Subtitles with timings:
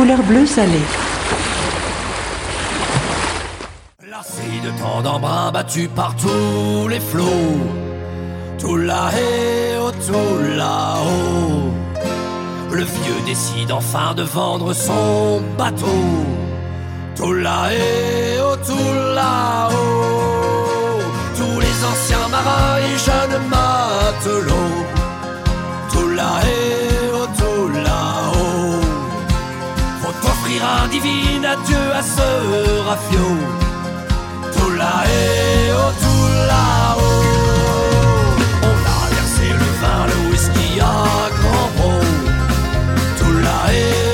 [0.00, 0.80] couleur bleu salé.
[4.64, 7.60] De tant d'embrun battu par tous les flots,
[8.58, 11.72] tout là-haut, tout là-haut.
[12.70, 16.02] Le vieux décide enfin de vendre son bateau.
[17.16, 21.00] Tout là-haut, tout là-haut.
[21.38, 24.80] Tous les anciens marins et jeunes matelots.
[25.92, 26.69] Tout là-haut,
[30.60, 32.28] Faut offrir un divin adieu à ce
[32.86, 33.28] rafio.
[34.52, 37.24] Tout là-haut, tout là-haut.
[38.62, 40.84] On a versé le vin, le whisky à
[41.38, 42.04] grand pot.
[43.18, 44.09] Tout là-haut, tout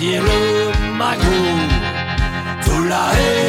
[0.00, 1.22] vous gardiez le magot.
[2.64, 3.39] Tout là-haut,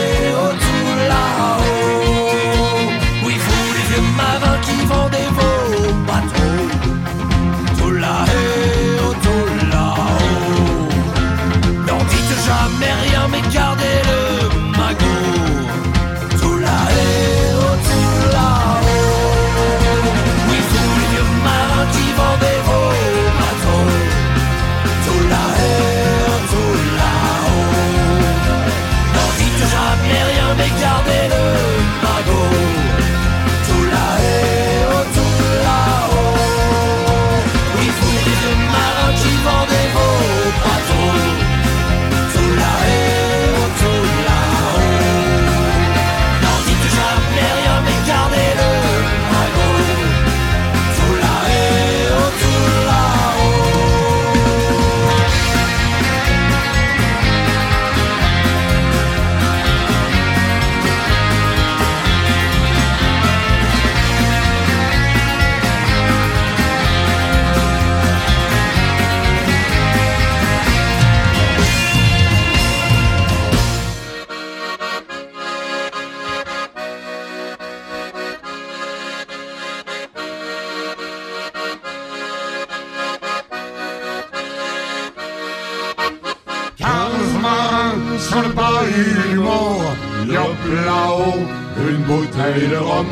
[88.56, 89.96] bahut du mort,
[90.26, 91.46] yop là-haut,
[91.90, 93.08] une bouteille de rhum.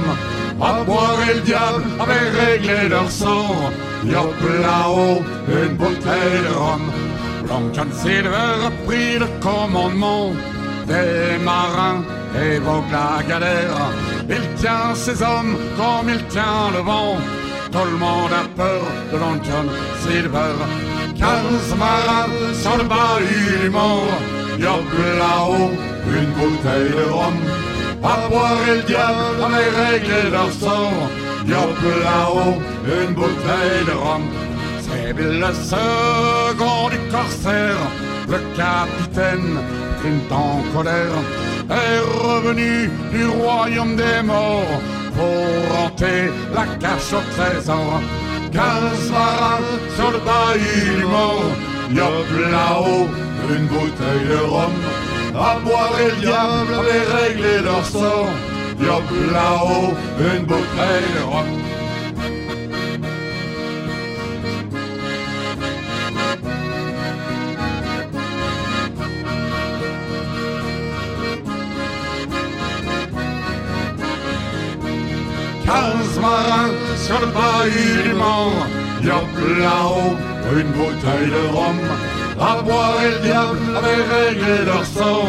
[0.61, 3.71] À boire et le diable avait réglé leur sort,
[4.05, 6.91] yop là-haut, une bouteille de rhum.
[7.47, 10.33] Long Silver a pris le commandement
[10.85, 12.03] des marins,
[12.35, 13.91] évoque la galère.
[14.29, 17.17] Il tient ses hommes comme il tient le vent.
[17.71, 18.81] Tout le monde a peur
[19.11, 19.67] de Long John
[20.01, 20.55] Silver.
[21.17, 24.38] Quinze marins sur le bahut du mort.
[24.61, 25.71] Là-haut,
[26.07, 27.33] une bouteille de rhum.
[28.03, 31.09] À boire et le diable avait réglé leur sort.
[31.47, 34.23] Yop là-haut, une bouteille de rhum.
[34.81, 37.77] C'est le second du corsaire,
[38.27, 39.59] le capitaine,
[40.01, 41.19] Clint en colère,
[41.69, 44.81] est revenu du royaume des morts
[45.15, 48.01] pour hanter la cache au trésor.
[48.51, 49.63] Quinze marins
[49.95, 51.43] sur le bahut du mort,
[51.91, 53.07] yop là-haut,
[53.49, 54.73] une bouteille de rhum.
[55.35, 58.27] À boire et le diable, les règles leur sort.
[58.81, 59.03] Yop
[59.33, 61.45] là-haut, une bouteille de rhum.
[75.65, 78.51] Quinze marins sur le bailli du Mans,
[79.03, 80.15] yop là-haut,
[80.57, 81.77] une bouteille de rhum.
[82.39, 85.27] À boire et le diable avait réglé leur sort.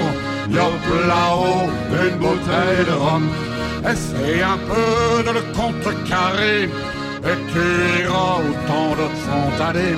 [0.48, 3.28] Yop là-haut, une bouteille de rhum.
[3.82, 6.64] Essaye un peu de le contrecarrer.
[7.28, 9.96] Et tu iras tant d'autres sont allés.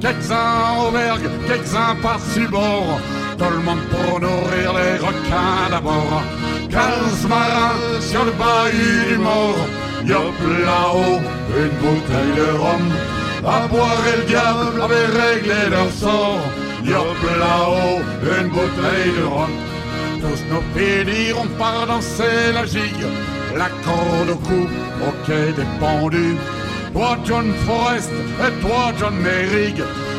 [0.00, 3.00] Quelques-uns aubergues, quelques-uns par-ci bord.
[3.36, 6.22] Tout le monde pour nourrir les requins d'abord.
[6.70, 9.62] Quinze marins sur le bahut du mort.
[10.04, 11.20] Yop là-haut,
[11.58, 12.92] une bouteille de rhum.
[13.46, 16.40] À boire et le diable avait réglé leur sort.
[16.82, 19.50] Yop là-haut, une bouteille de rhum.
[20.20, 23.06] Tous nos pédis on part danser la gigue.
[23.54, 24.66] La corde au cou,
[25.06, 26.36] au quai des pendus.
[26.94, 28.10] Toi John Forrest
[28.40, 29.76] et toi John Merrick.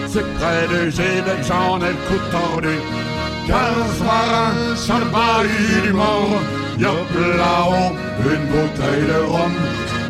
[0.08, 2.78] C'est près de Gébec, j'en ai le coup tordu.
[3.48, 6.42] Quinze marins sur le bahut du mort.
[6.78, 9.52] Yop là-haut, une bouteille de rhum.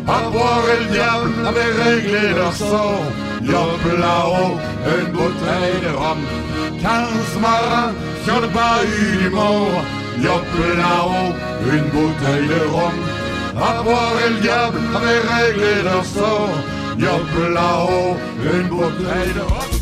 [0.08, 3.02] À boire et le diable avait réglé leur sort.
[3.42, 4.56] Yop là-haut,
[4.98, 6.18] une bouteille de rhum.
[6.80, 7.92] Quinze marins
[8.24, 9.82] sur le bahut du mort.
[10.22, 10.46] Yop
[10.78, 11.32] là-haut,
[11.72, 12.96] une bouteille de rhum.
[13.56, 16.56] À boire et le diable avait réglé leur sort.
[16.98, 18.16] Yop là-haut,
[18.54, 19.76] une bouteille de rhum.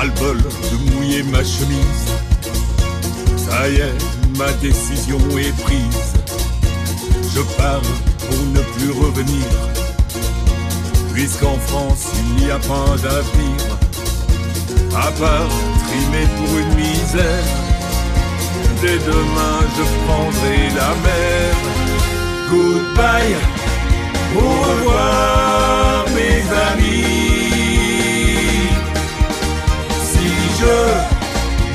[0.00, 2.29] ras-le-bol de mouiller ma chemise.
[3.50, 3.66] Ça
[4.38, 6.14] ma décision est prise.
[7.34, 7.82] Je pars
[8.28, 9.46] pour ne plus revenir.
[11.12, 13.60] Puisqu'en France il n'y a pas d'avenir.
[14.94, 15.50] À part
[15.88, 17.44] trimer pour une misère.
[18.80, 21.54] Dès demain je prendrai la mer.
[22.50, 23.36] Goodbye,
[24.36, 27.04] au revoir mes amis.
[30.10, 30.28] Si
[30.60, 30.76] je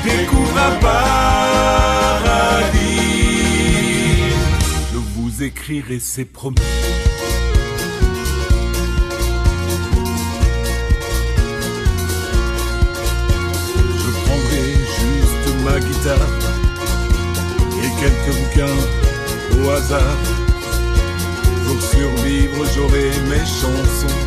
[0.08, 1.35] découvre un paradis,
[5.46, 6.56] vous écrirai c'est promis.
[13.96, 14.66] Je prendrai
[15.00, 16.32] juste ma guitare
[17.82, 18.80] et quelques bouquins
[19.58, 20.18] au hasard.
[21.66, 24.18] Pour survivre, j'aurai mes chansons.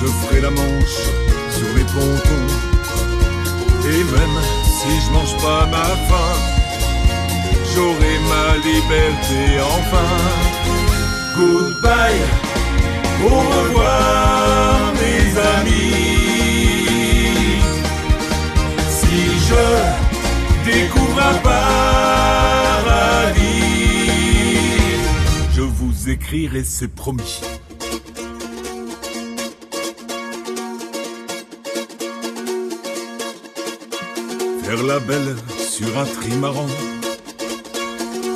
[0.00, 1.00] Je ferai la manche
[1.50, 2.48] sur les pontons.
[3.86, 6.59] Et même si je mange pas ma faim,
[7.74, 9.40] j'aurai ma liberté
[9.76, 10.10] enfin.
[11.36, 12.22] Goodbye,
[13.24, 15.24] au revoir mes
[15.56, 16.00] amis.
[18.98, 19.16] Si
[19.48, 19.64] je
[20.70, 21.70] découvre un paradis,
[25.54, 27.40] je vous écrirai, c'est promis.
[34.64, 36.66] Faire la belle sur un trimaran,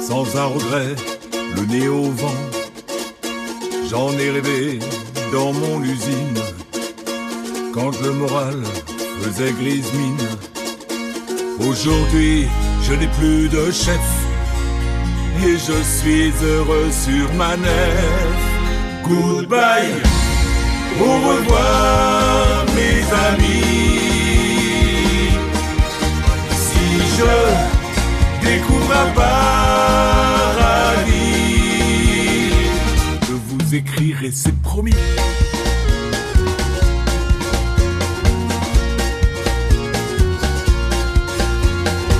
[0.08, 0.94] sans un regret,
[1.56, 2.42] le nez au vent.
[3.88, 4.78] J'en ai rêvé
[5.32, 6.40] dans mon usine,
[7.72, 8.62] quand le moral
[9.22, 10.28] faisait grise mine.
[11.66, 12.46] Aujourd'hui,
[12.86, 14.06] je n'ai plus de chef,
[15.46, 18.28] et je suis heureux sur ma nef.
[19.08, 19.94] Goodbye,
[21.00, 23.00] au revoir mes
[23.30, 23.64] amis.
[26.66, 27.73] Si je
[29.14, 29.24] paradis,
[33.26, 34.94] je vous écrirai, c'est promis.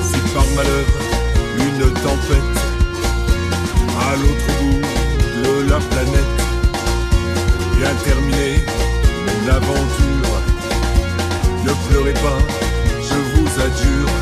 [0.03, 0.87] Si par malheur
[1.59, 2.59] une tempête
[3.99, 4.83] à l'autre bout
[5.43, 6.37] de la planète
[7.79, 8.55] vient terminer
[9.27, 10.35] mon aventure,
[11.65, 12.41] ne pleurez pas,
[13.09, 14.15] je vous adjure,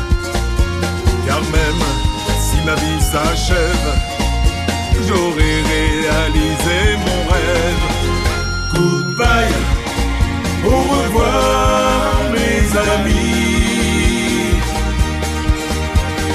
[1.27, 1.83] car même
[2.65, 3.93] ma vie s'achève,
[5.07, 7.85] j'aurai réalisé mon rêve.
[8.73, 9.57] Goodbye,
[10.65, 12.61] au revoir mes
[12.93, 13.43] amis.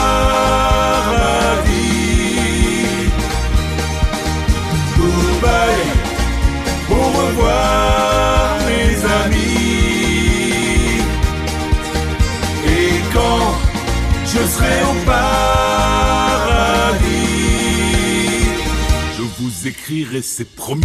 [4.98, 5.86] goodbye,
[6.92, 7.93] au revoir
[14.64, 16.44] serai au paradis,
[19.18, 20.84] je vous écrirai, c'est promis.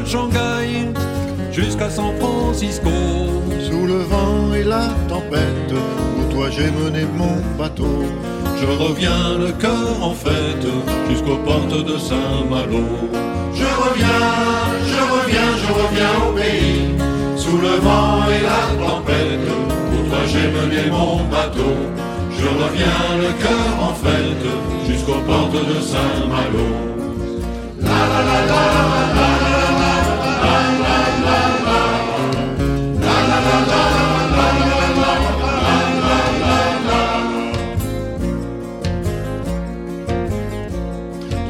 [0.00, 0.88] De Shanghai
[1.52, 2.90] jusqu'à San Francisco.
[3.60, 5.74] Sous le vent et la tempête,
[6.18, 8.04] où toi j'ai mené mon bateau.
[8.60, 10.66] Je reviens le cœur en fête
[11.10, 12.84] jusqu'aux portes de Saint-Malo.
[13.54, 14.28] Je reviens,
[14.92, 16.88] je reviens, je reviens au pays.
[17.36, 19.48] Sous le vent et la tempête,
[19.92, 21.74] où toi j'ai mené mon bateau.
[22.38, 24.46] Je reviens le cœur en fête
[24.88, 26.68] jusqu'aux portes de Saint-Malo.
[27.80, 29.31] La la la la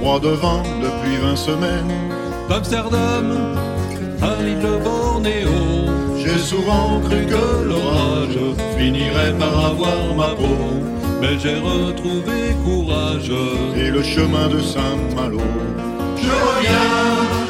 [0.02, 1.94] Droit devant depuis vingt semaines,
[2.48, 3.28] D'Amsterdam
[4.20, 5.48] à l'île de Bornéo.
[6.18, 8.36] j'ai souvent cru que L'orage
[8.76, 10.58] finirait par avoir ma peau,
[11.20, 13.30] mais j'ai retrouvé courage.
[13.76, 15.38] et le chemin de Saint-Malo.
[16.16, 16.98] Je reviens,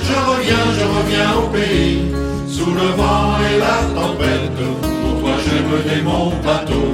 [0.09, 2.03] je reviens, je reviens au pays,
[2.49, 4.63] sous le vent et la tempête.
[5.03, 6.87] Pour toi j'ai mené mon bateau.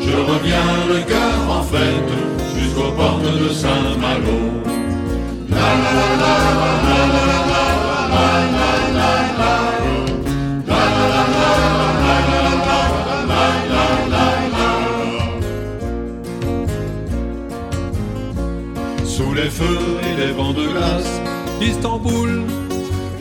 [0.00, 2.12] Je reviens le cœur en fête,
[2.58, 4.38] jusqu'aux portes de Saint-Malo.
[19.04, 19.64] Sous les feux
[20.02, 21.20] et les vents de glace,
[21.60, 22.42] Istanbul,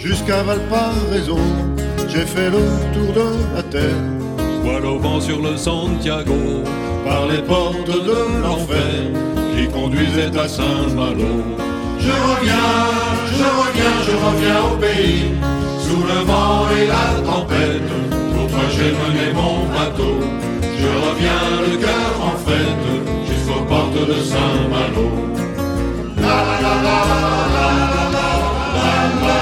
[0.06, 1.40] Jusqu'à Valparaiso,
[2.08, 2.62] j'ai fait le
[2.94, 4.04] tour de la terre.
[4.64, 6.62] voile au vent sur le Santiago,
[7.04, 9.12] Par les portes de l'enfer
[9.56, 11.65] qui conduisait à Saint-Malo.
[12.06, 12.72] Je reviens,
[13.40, 15.32] je reviens, je reviens au pays,
[15.80, 17.90] sous le vent et la tempête.
[18.34, 20.14] Pour toi j'ai mené mon bateau.
[20.82, 22.88] Je reviens le cœur en fête,
[23.28, 25.08] jusqu'aux portes de Saint-Malo.
[26.18, 27.00] La la la la
[27.56, 28.28] la la la
[29.22, 29.38] la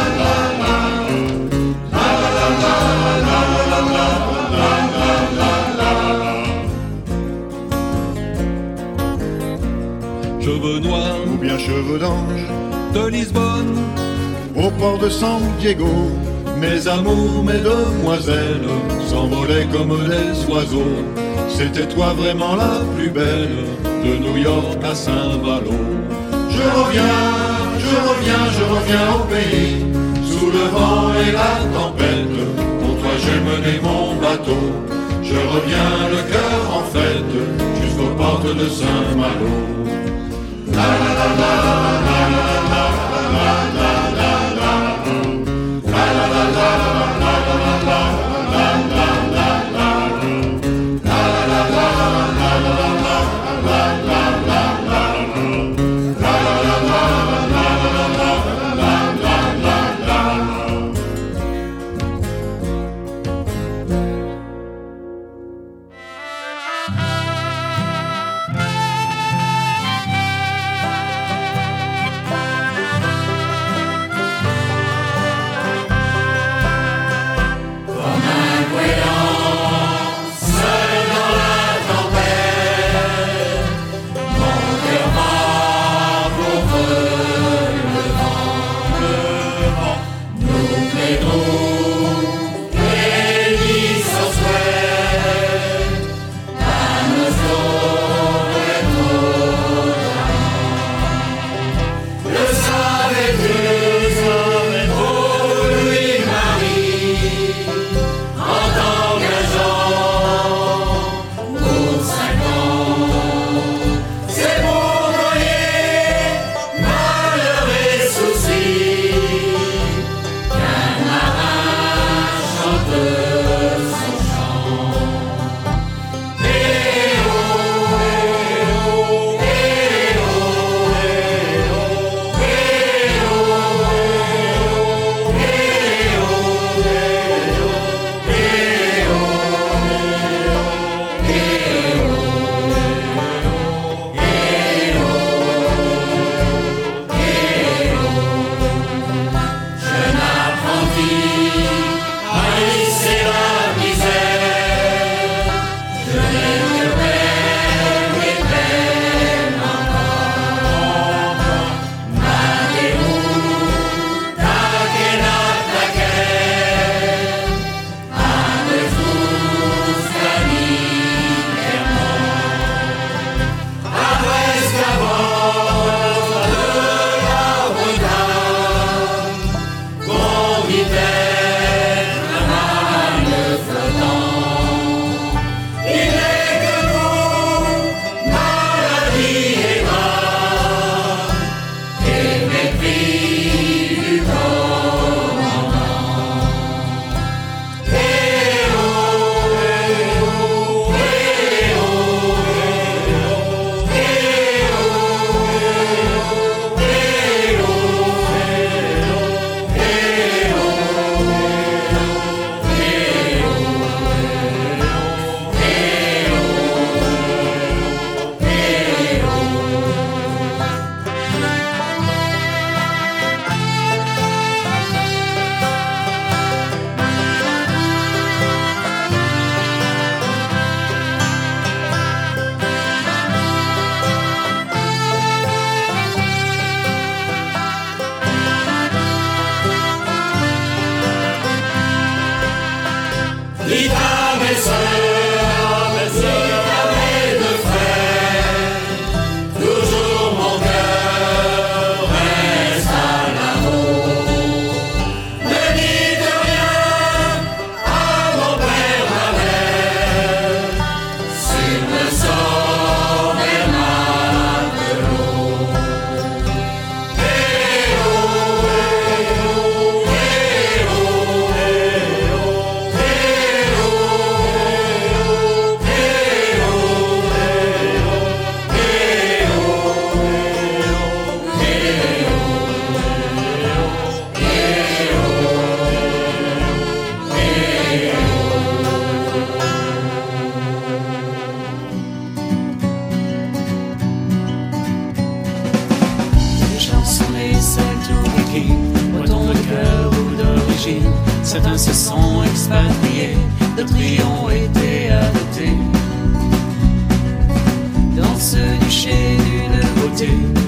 [10.82, 11.12] la
[11.44, 12.46] bien cheveux d'ange.
[12.94, 13.76] De Lisbonne
[14.56, 15.94] au port de San Diego,
[16.58, 18.70] mes amours, mes demoiselles
[19.10, 21.00] s'envolaient comme des oiseaux.
[21.50, 23.66] C'était toi vraiment la plus belle
[24.06, 25.80] de New York à Saint-Malo.
[26.56, 27.22] Je reviens,
[27.86, 29.86] je reviens, je reviens au pays,
[30.32, 32.40] sous le vent et la tempête.
[32.82, 34.64] Pour toi j'ai mené mon bateau.
[35.24, 37.36] Je reviens le cœur en fête
[37.82, 39.84] jusqu'aux portes de Saint-Malo.
[40.75, 41.74] la la la la
[46.94, 47.02] la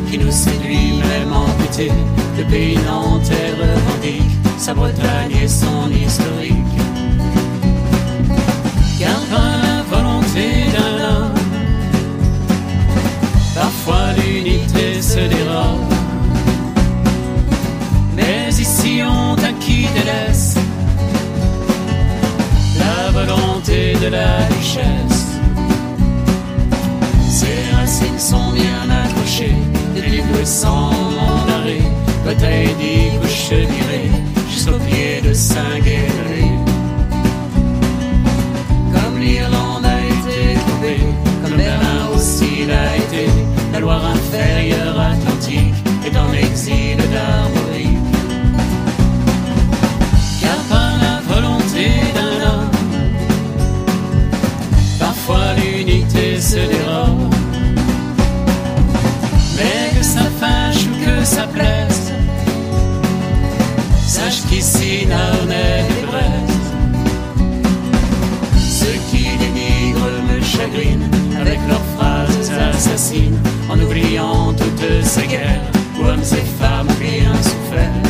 [0.10, 1.92] qui nous séduit même amputé,
[2.38, 6.78] le pays nantais revendique sa Bretagne et son historique.
[9.00, 11.34] Car par la volonté d'un homme,
[13.54, 15.94] parfois l'unité se dérobe.
[18.16, 20.56] Mais ici on qui délaisse
[22.78, 25.26] la volonté de la richesse.
[27.30, 28.75] Ses racines sont bien
[30.36, 30.96] livres sans
[32.80, 34.10] dit couche virée,
[34.52, 36.52] jusqu'au pied de Saint-Guéry.
[38.94, 41.04] Comme l'Irlande a été coupée,
[41.44, 43.30] comme Berlin aussi l'a été,
[43.74, 47.55] la Loire inférieure atlantique est en exil d'armorique.
[61.26, 62.14] Ça plaise,
[64.06, 66.62] sache qu'ici Narnet et Brest,
[68.60, 71.10] ceux qui dénigrent me chagrinent
[71.42, 77.34] avec leurs phrases assassines, en oubliant toutes ces guerres où hommes et femmes ont bien
[77.42, 78.02] souffert.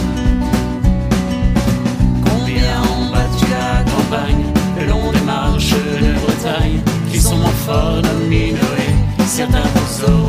[2.26, 4.46] Combien ont battu la campagne
[4.78, 8.56] le long des marches de Bretagne qui sont moins forts dominés,
[9.26, 10.25] certains vous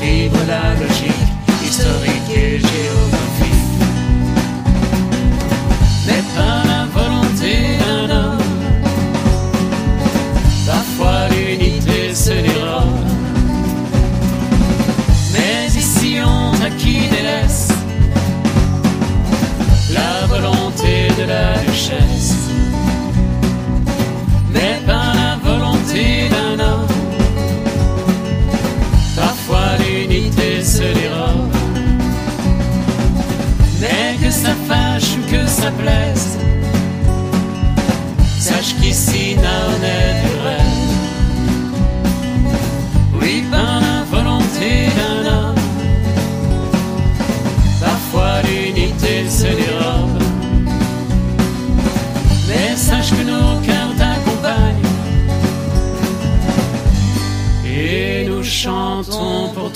[0.00, 0.89] stay alive.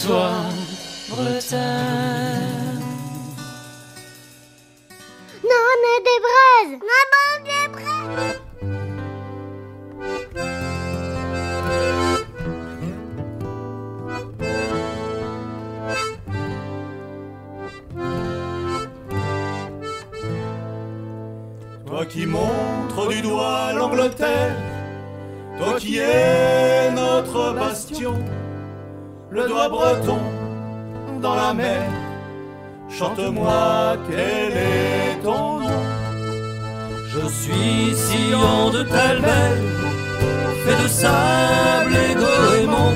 [0.07, 0.44] Toi,
[34.09, 35.83] quel est ton nom.
[37.13, 39.57] Je suis sillon de Telbel,
[40.65, 42.95] fait de sable et goémon.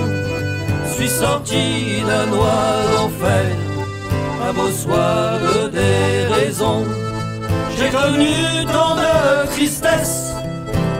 [0.94, 3.46] Suis sorti d'un noir d'enfer,
[4.48, 6.84] un beau soir de déraison.
[7.76, 10.32] J'ai connu tant de tristesse,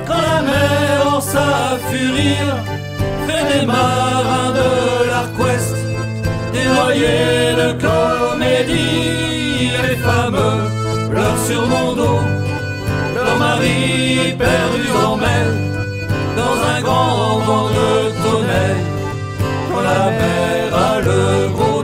[0.07, 2.47] quand la mer en sa furie
[3.27, 4.71] fait des marins de
[5.11, 5.78] l'Arquest, des
[6.75, 10.61] noyés de comédie, les fameux
[11.11, 12.21] pleurent sur mon dos.
[13.15, 15.47] Leur mari perdu en mer
[16.37, 17.91] dans un grand vent de
[18.23, 18.85] tonnerre
[19.69, 21.78] quand la mer a le gros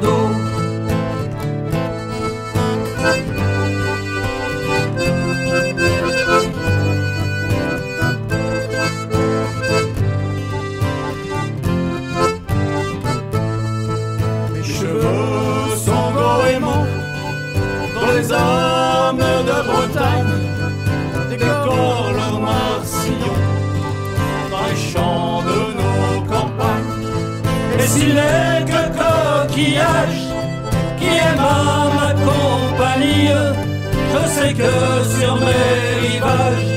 [34.57, 34.73] que
[35.19, 36.71] sur mes rivages,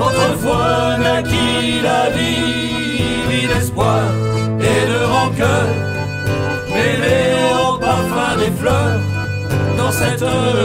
[0.00, 4.02] autrefois naquit la vie, vie d'espoir
[4.60, 5.68] et de rancœur,
[6.68, 7.34] mêlée
[7.68, 9.00] au parfum des fleurs,
[9.76, 10.20] dans cette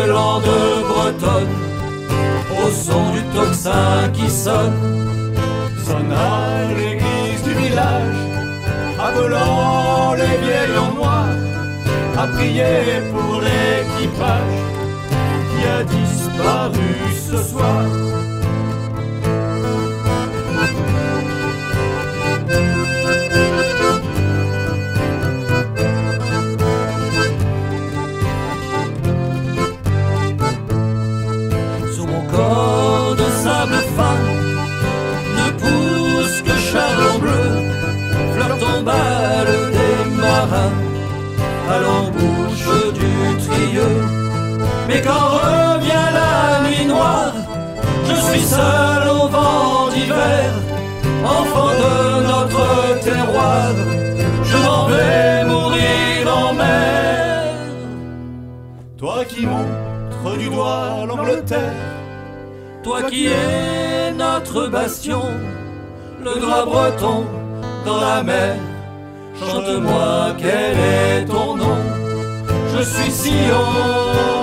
[0.07, 0.43] lande
[0.89, 1.55] bretonne,
[2.61, 5.35] au son du tocsin qui sonne,
[5.85, 8.21] sonne à l'église du village,
[8.99, 11.27] appelant les vieilles en noir,
[12.17, 14.73] à prier pour l'équipage
[15.51, 15.83] qui a
[16.33, 16.89] disparu
[17.27, 18.22] ce soir.
[48.57, 50.49] Seul au vent d'hiver,
[51.39, 51.95] enfant de
[52.31, 52.65] notre
[53.07, 53.69] terroir.
[54.49, 57.43] Je m'en vais mourir en mer.
[58.97, 61.81] Toi qui montres du doigt l'Angleterre,
[62.83, 65.23] toi qui es notre bastion,
[66.23, 67.25] le drap breton
[67.85, 68.55] dans la mer.
[69.39, 71.81] Chante-moi quel est ton nom.
[72.73, 74.42] Je suis Sion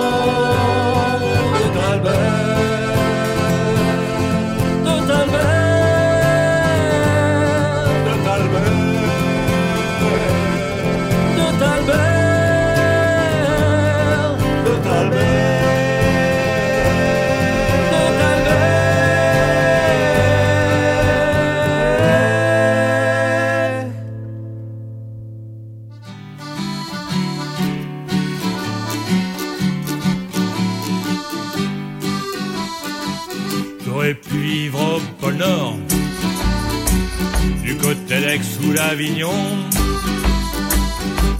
[38.31, 39.41] d'Aix ou l'Avignon.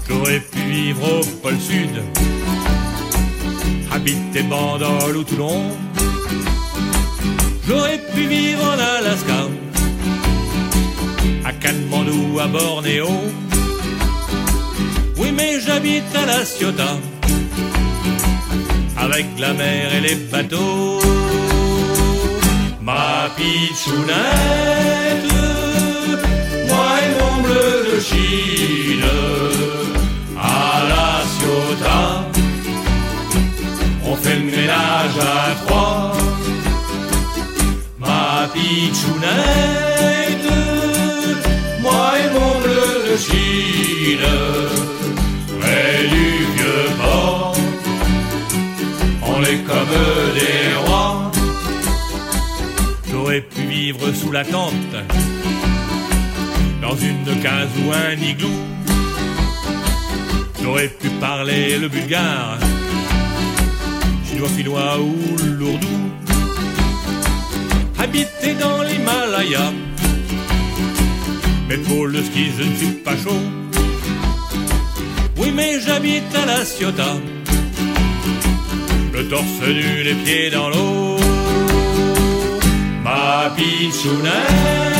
[0.08, 1.96] J'aurais pu vivre au pôle Sud,
[3.94, 5.64] habiter Bandol ou Toulon.
[7.68, 9.42] J'aurais pu vivre en Alaska,
[11.46, 13.10] à Katmandou, à Bornéo.
[15.18, 16.98] Oui, mais j'habite à La Ciotat,
[18.98, 21.00] avec la mer et les bateaux.
[22.82, 25.41] Ma pitchounette,
[27.42, 29.10] bleu de Chine,
[30.38, 32.26] à la Ciotat,
[34.06, 36.14] on fait le ménage à trois.
[38.00, 40.52] Ma pitchounette,
[41.82, 44.30] moi et mon bleu de Chine,
[45.60, 47.56] près du vieux port,
[49.24, 49.96] on est comme
[50.40, 51.32] des rois.
[53.12, 54.96] J'aurais pu vivre sous la tente,
[56.92, 58.50] dans une case ou un igloo.
[60.62, 62.58] J'aurais pu parler le bulgare,
[64.28, 65.16] chinois, finnois ou
[65.60, 66.00] lourdou.
[67.98, 69.72] Habiter dans l'Himalaya,
[71.70, 73.44] mais pour le ski je ne suis pas chaud.
[75.38, 77.20] Oui, mais j'habite à la Ciotat,
[79.14, 81.18] le torse nu, les pieds dans l'eau.
[83.04, 84.91] Ma pitchounette,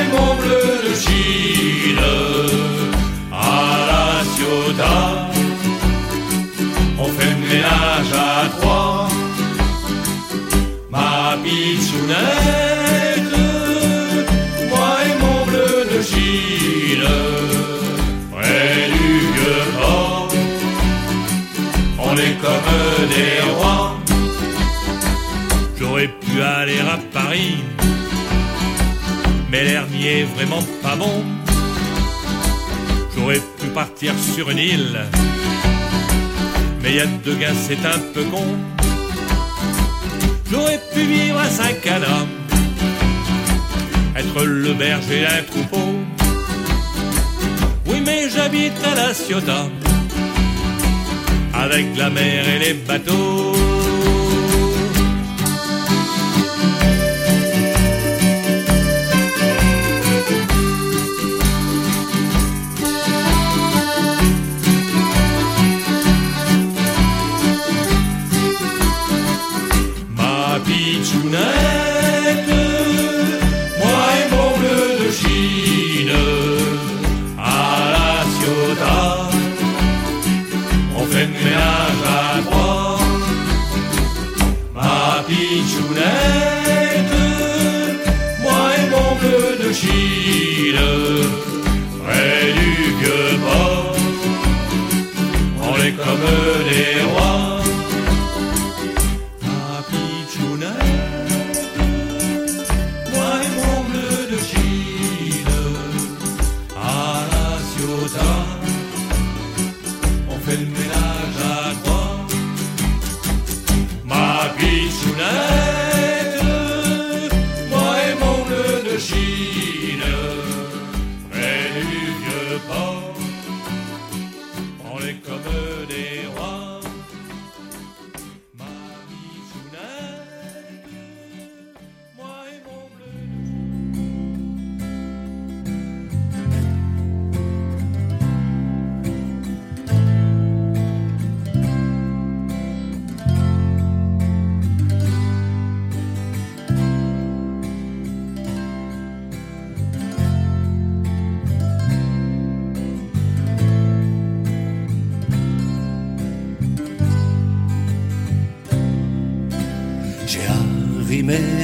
[0.00, 2.04] et mon bleu de Chine,
[3.32, 3.34] à
[3.90, 5.10] la Ciotat,
[6.98, 9.08] on fait ménage à trois.
[10.90, 13.36] Ma pitchounette,
[14.70, 17.08] moi et mon bleu de Chine,
[18.32, 20.28] près du vieux port,
[21.98, 23.90] on est comme des rois.
[25.78, 27.56] J'aurais pu aller à Paris,
[29.54, 31.22] mais l'air n'y est vraiment pas bon.
[33.14, 34.98] J'aurais pu partir sur une île,
[36.82, 38.48] mais y a deux gars, c'est un peu con.
[40.50, 42.16] J'aurais pu vivre à Saint-Cana,
[44.16, 45.88] être le berger d'un troupeau.
[47.86, 49.68] Oui, mais j'habite à la Ciotat,
[51.54, 53.73] avec la mer et les bateaux.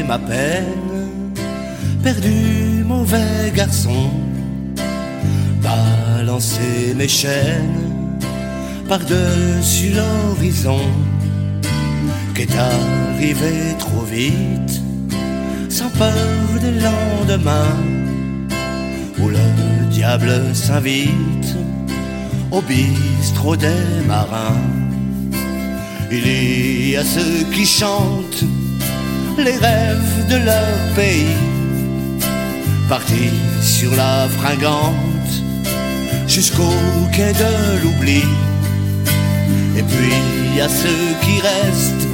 [0.07, 1.11] Ma peine,
[2.03, 4.11] perdu mauvais garçon,
[5.63, 8.19] balancé mes chaînes
[8.89, 10.81] par-dessus l'horizon,
[12.35, 14.81] qu'est arrivé trop vite,
[15.69, 17.77] sans peur des lendemains,
[19.21, 21.55] où le diable s'invite
[22.51, 24.65] au bistrot des marins.
[26.11, 28.45] Il y a ceux qui chantent
[29.39, 31.37] les rêves de leur pays,
[32.89, 35.33] partis sur la fringante
[36.27, 36.73] jusqu'au
[37.13, 38.25] quai de l'oubli.
[39.77, 42.09] Et puis a ceux qui restent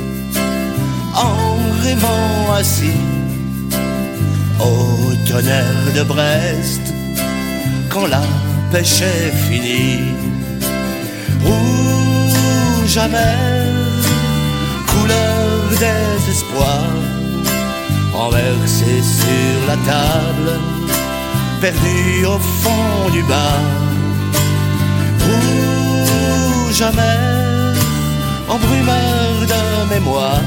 [1.14, 1.36] en
[1.82, 3.00] rêvant assis
[4.60, 6.92] au tonnerre de Brest
[7.88, 8.22] quand la
[8.70, 10.16] pêche est finie.
[12.98, 13.65] Amer, couleur
[15.78, 16.84] désespoir,
[18.12, 20.60] renversé sur la table,
[21.60, 23.60] perdu au fond du bar.
[25.26, 27.74] Rouge amer,
[28.48, 30.40] embrumeur de mémoire,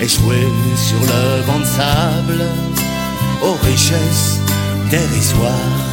[0.00, 2.42] échoué sur le banc de sable,
[3.42, 4.40] aux richesses
[4.90, 5.89] dérisoires.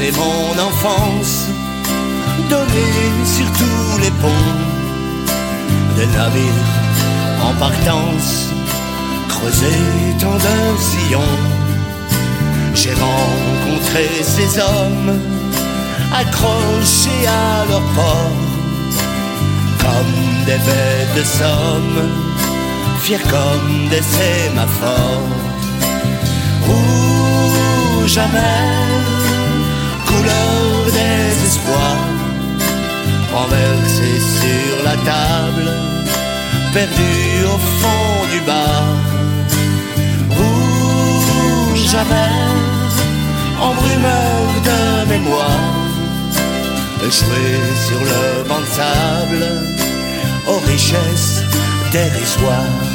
[0.00, 1.46] Passé mon enfance
[2.48, 2.86] donné
[3.24, 4.50] sur tous les ponts
[5.96, 6.72] de navires
[7.42, 8.48] en partance,
[9.28, 9.76] creusé
[10.18, 11.38] tant de sillons.
[12.74, 15.20] J'ai rencontré ces hommes
[16.12, 18.36] accrochés à leur port
[19.80, 22.08] comme des bêtes de somme,
[23.00, 25.36] fiers comme des sémaphores.
[26.66, 29.19] Rouge amer,
[30.20, 31.96] couleur désespoir,
[33.32, 35.68] renversé sur la table,
[36.74, 37.12] perdu
[37.52, 38.84] au fond du bar.
[40.38, 42.92] Rouge amer,
[43.68, 45.74] embrumeur de mémoire,
[47.06, 47.46] échoué
[47.86, 49.44] sur le banc de sable,
[50.48, 51.42] aux richesses
[51.92, 52.89] dérisoires.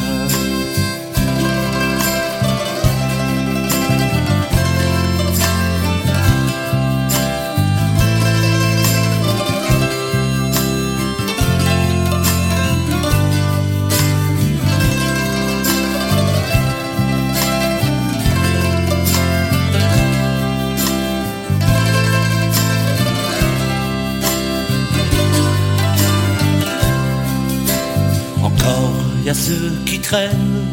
[29.85, 30.65] Qui traînent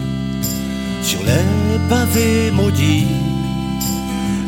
[1.03, 3.07] sur les pavés maudits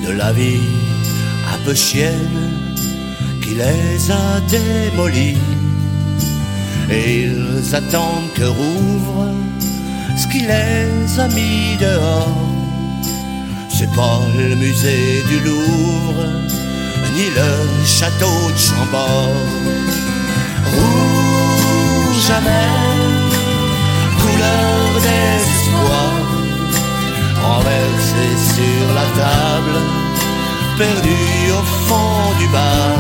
[0.07, 0.71] de la vie
[1.53, 2.39] un peu chienne
[3.43, 5.37] qui les a démolis.
[6.91, 9.29] Et ils attendent que rouvre
[10.17, 12.39] ce qui les a mis dehors.
[13.69, 16.27] C'est pas le musée du Louvre,
[17.15, 19.35] ni le château de Chambord
[25.07, 26.35] désespoir
[27.49, 29.77] renversé sur la table,
[30.79, 31.21] perdu
[31.59, 32.97] au fond du bar.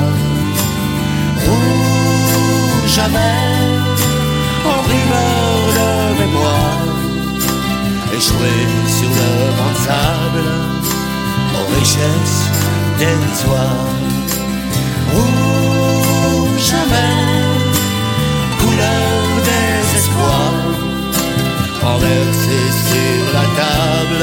[1.52, 1.58] Où
[2.96, 3.40] jamais,
[4.72, 5.90] en rumeur de
[6.20, 6.86] mémoire,
[8.16, 8.56] échoué
[8.96, 10.46] sur le grand sable,
[11.56, 12.42] aux richesses
[12.98, 13.92] dérisoires.
[15.18, 15.26] Où
[16.70, 17.14] jamais,
[18.60, 19.14] couleur
[19.50, 20.63] désespoir
[21.84, 24.22] renversé sur la table,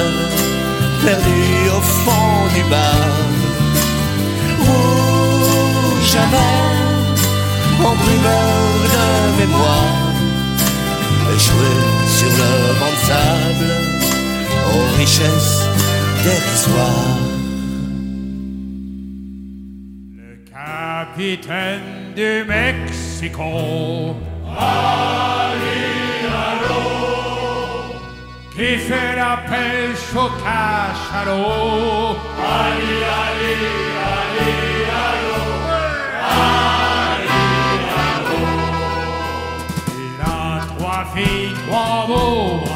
[1.04, 1.44] perdu
[1.78, 3.08] au fond du bar.
[4.66, 7.20] Rouge à vert,
[7.90, 9.08] en primeur de
[9.40, 10.14] mémoire,
[11.46, 11.80] jouer
[12.18, 13.72] sur le banc de sable,
[14.74, 15.62] aux richesses
[16.24, 17.20] dérisoires.
[20.20, 24.16] Le capitaine du Mexico,
[24.58, 26.71] Allez, allez.
[28.62, 32.16] e será penso cacharo.
[32.38, 33.56] Ali, ali,
[34.14, 34.54] ali,
[35.02, 35.42] alô,
[37.18, 37.42] ali,
[38.06, 38.42] alô.
[40.20, 40.36] Na
[40.78, 42.71] tua vida, amor.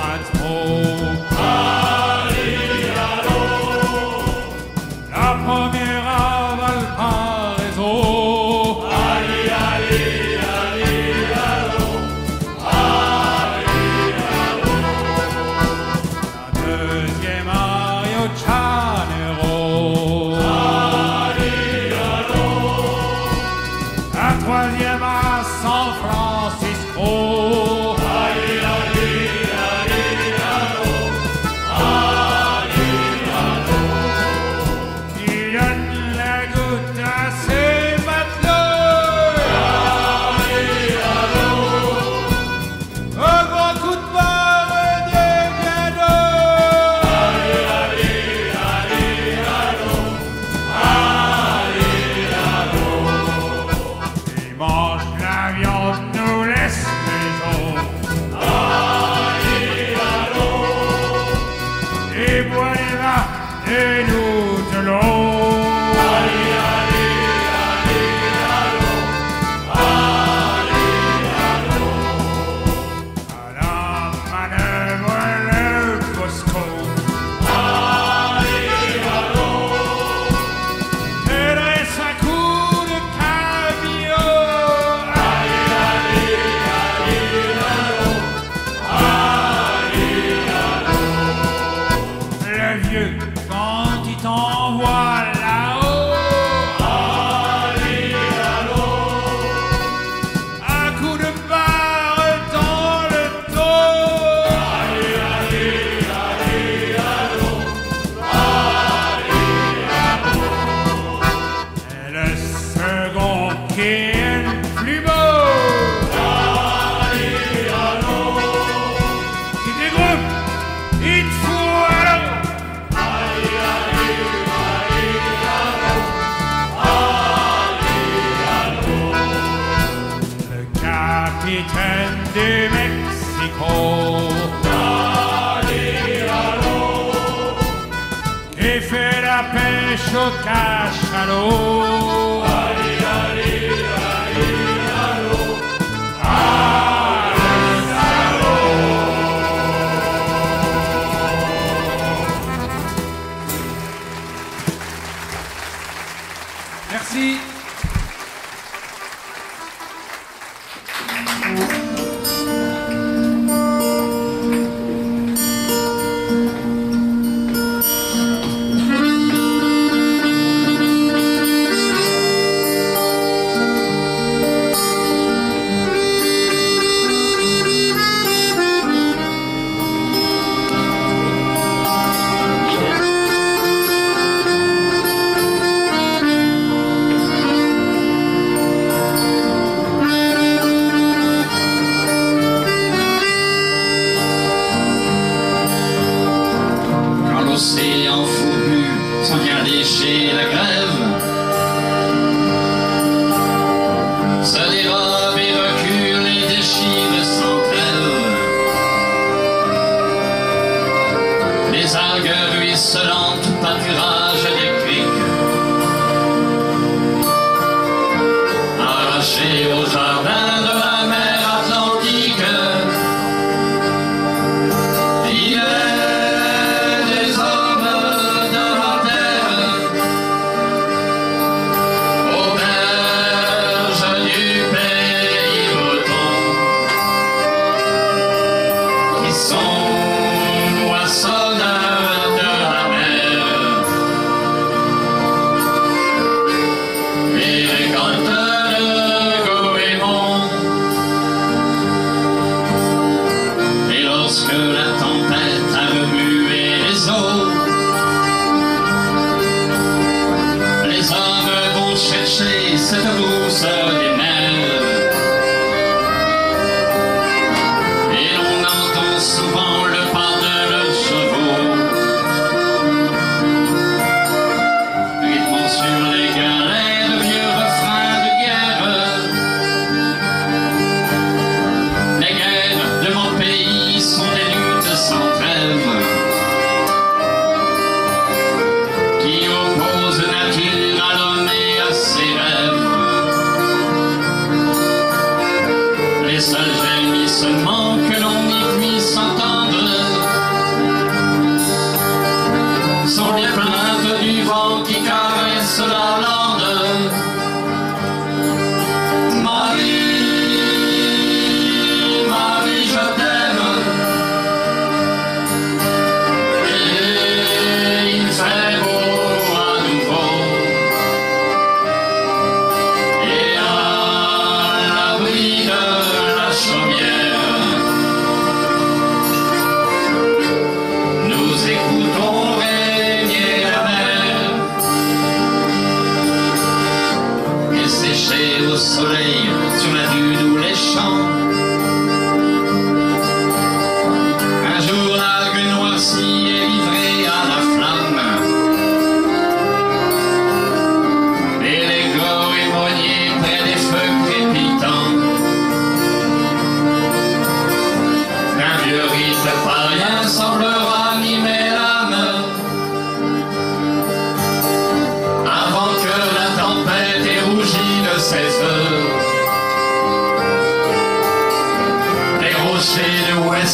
[138.76, 140.12] Cifera, peixe,
[140.44, 142.44] cachorro.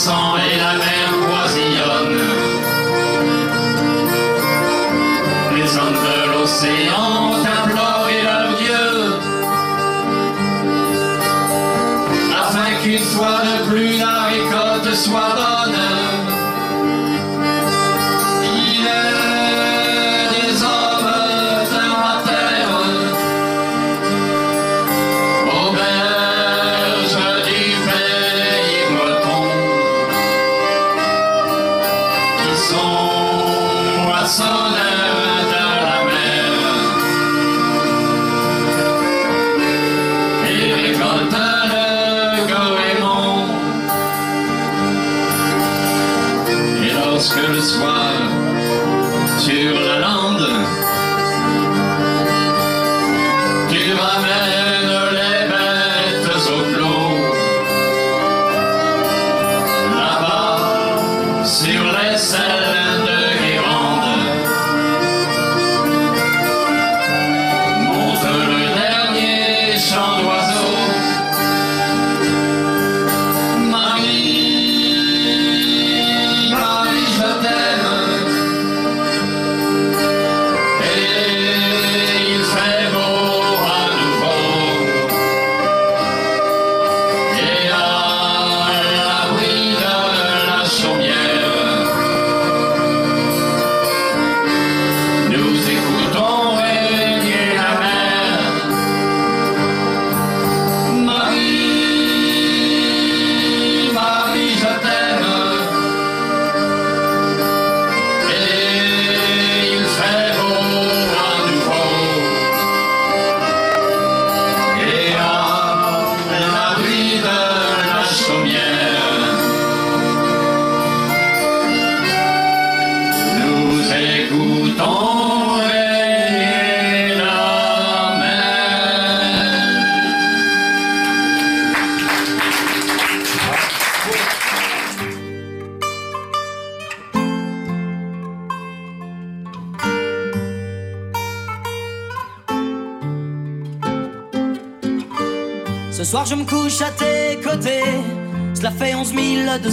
[0.05, 0.30] Je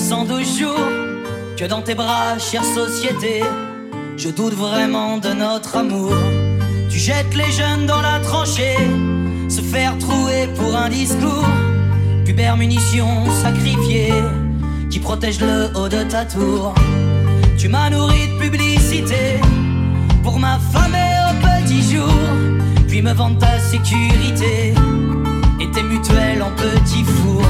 [0.09, 0.88] 212 jours
[1.59, 3.42] que dans tes bras, chère société,
[4.16, 6.14] je doute vraiment de notre amour.
[6.88, 8.78] Tu jettes les jeunes dans la tranchée,
[9.50, 11.44] se faire trouer pour un discours.
[12.24, 13.06] Pubère munition
[13.42, 14.14] sacrifiée,
[14.88, 16.74] qui protège le haut de ta tour.
[17.59, 19.40] Tu m'as nourri de publicité
[20.22, 22.18] pour m'affamer au petit jour,
[22.88, 24.72] puis me vendre ta sécurité
[25.61, 27.44] et tes mutuelles en petit four.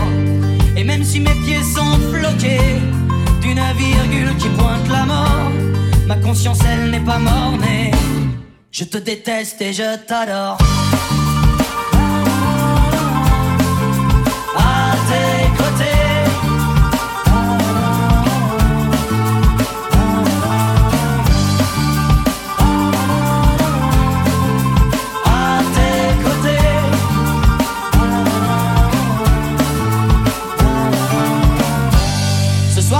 [0.76, 2.76] Et même si mes pieds sont floqués
[3.40, 5.50] d'une virgule qui pointe la mort,
[6.06, 7.90] ma conscience elle n'est pas mornée.
[8.70, 10.58] Je te déteste et je t'adore.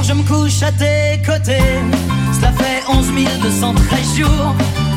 [0.09, 1.69] Je me couche à tes côtés.
[2.33, 3.07] Cela fait 11
[3.43, 4.55] 213 jours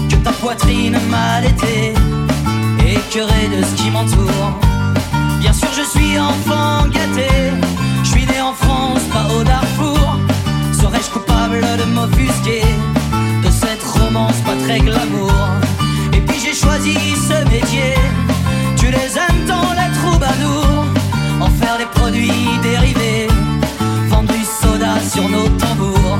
[0.09, 1.93] que ta poitrine m'a allaité,
[2.79, 4.49] écœuré de ce qui m'entoure.
[5.41, 7.29] Bien sûr, je suis enfant gâté.
[8.03, 10.17] Je suis né en France, pas au Darfour.
[10.79, 12.63] Serais-je coupable de m'offusquer
[13.43, 15.33] de cette romance pas très glamour?
[16.13, 16.95] Et puis j'ai choisi
[17.29, 17.95] ce métier.
[18.77, 20.85] Tu les aimes dans les troubadours,
[21.41, 23.10] en faire des produits dérivés,
[25.09, 26.17] sur nos tambours.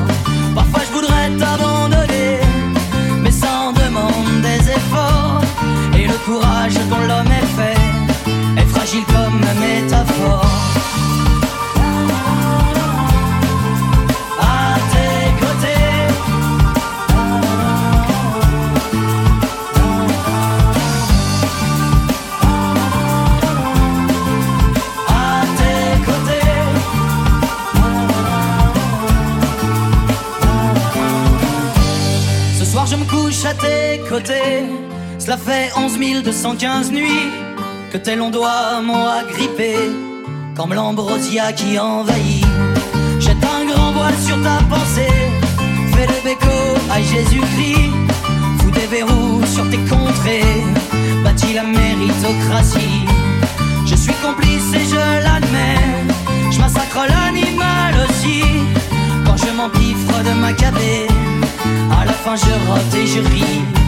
[0.56, 2.40] Parfois je voudrais t'abandonner,
[3.22, 5.42] mais ça en demande des efforts.
[5.98, 10.46] Et le courage dont l'homme est fait est fragile comme métaphore.
[34.14, 37.30] Cela fait 11 215 nuits
[37.94, 39.74] que tes longs doigts m'ont agrippé,
[40.54, 42.46] comme l'ambrosia qui envahit.
[43.22, 45.16] Jette un grand voile sur ta pensée,
[45.94, 46.58] fais le béco
[46.92, 47.92] à Jésus-Christ,
[48.60, 50.62] fous des verrous sur tes contrées,
[51.24, 53.06] bâtis la méritocratie.
[53.86, 58.44] Je suis complice et je l'admets, je massacre l'animal aussi,
[59.26, 61.08] quand je m'empiffre de ma cabée,
[61.98, 63.81] à la fin je rote et je ris.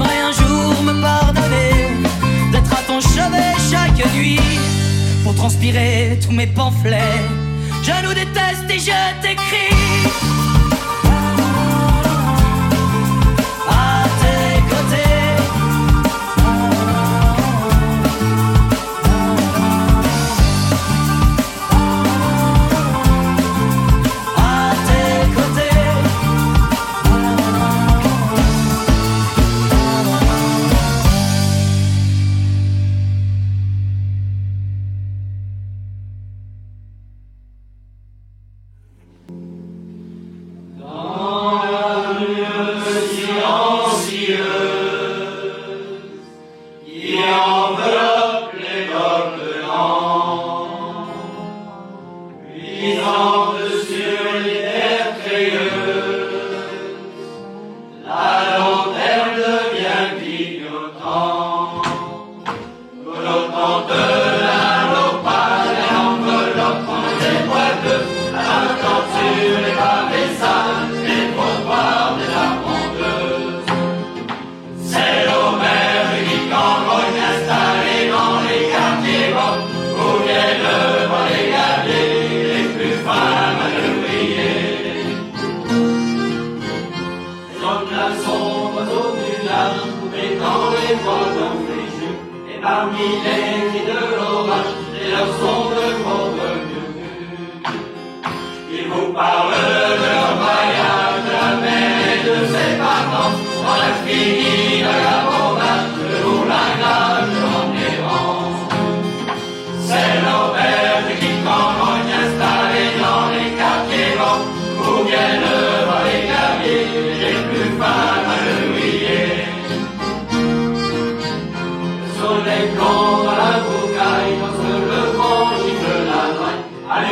[0.00, 1.72] J'aimerais un jour me pardonner
[2.52, 4.40] d'être à ton chevet chaque nuit
[5.22, 7.20] pour transpirer tous mes pamphlets.
[7.82, 10.39] Je nous déteste et je t'écris.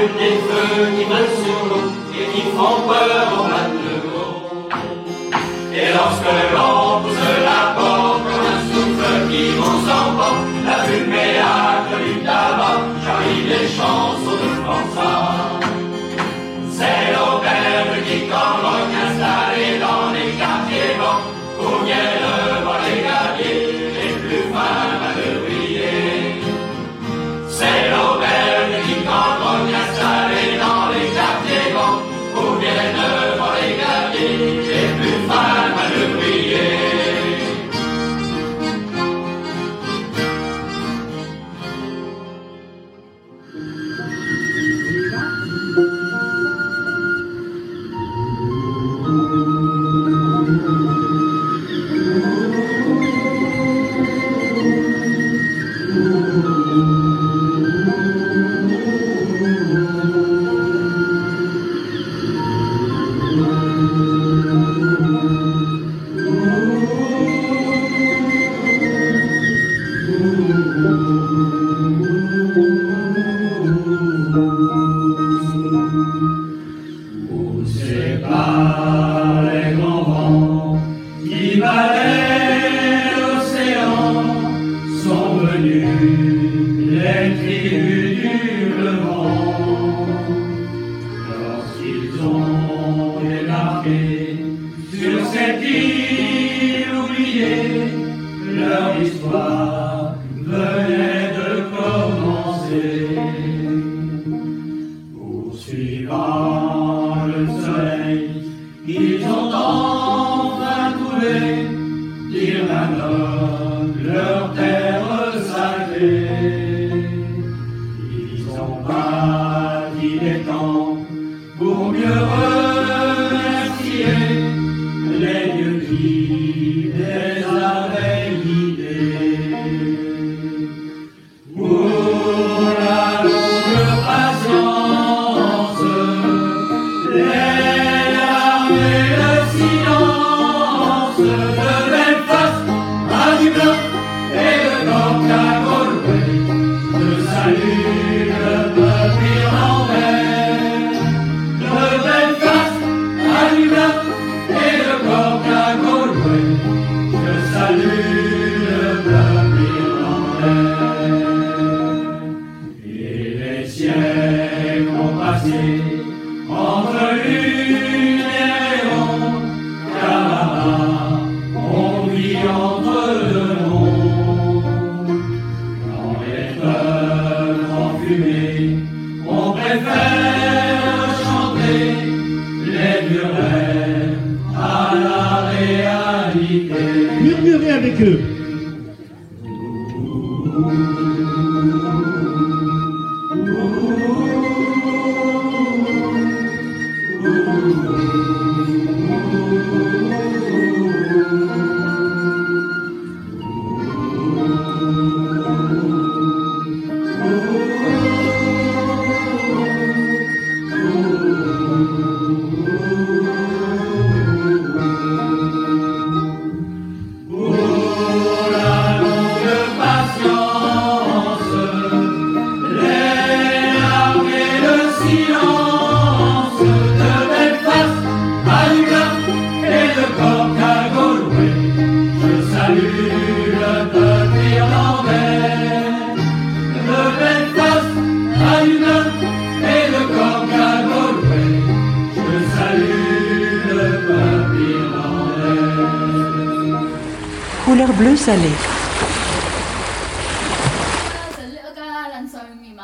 [0.06, 3.57] Des feux qui volent sur l'eau et qui font peur aux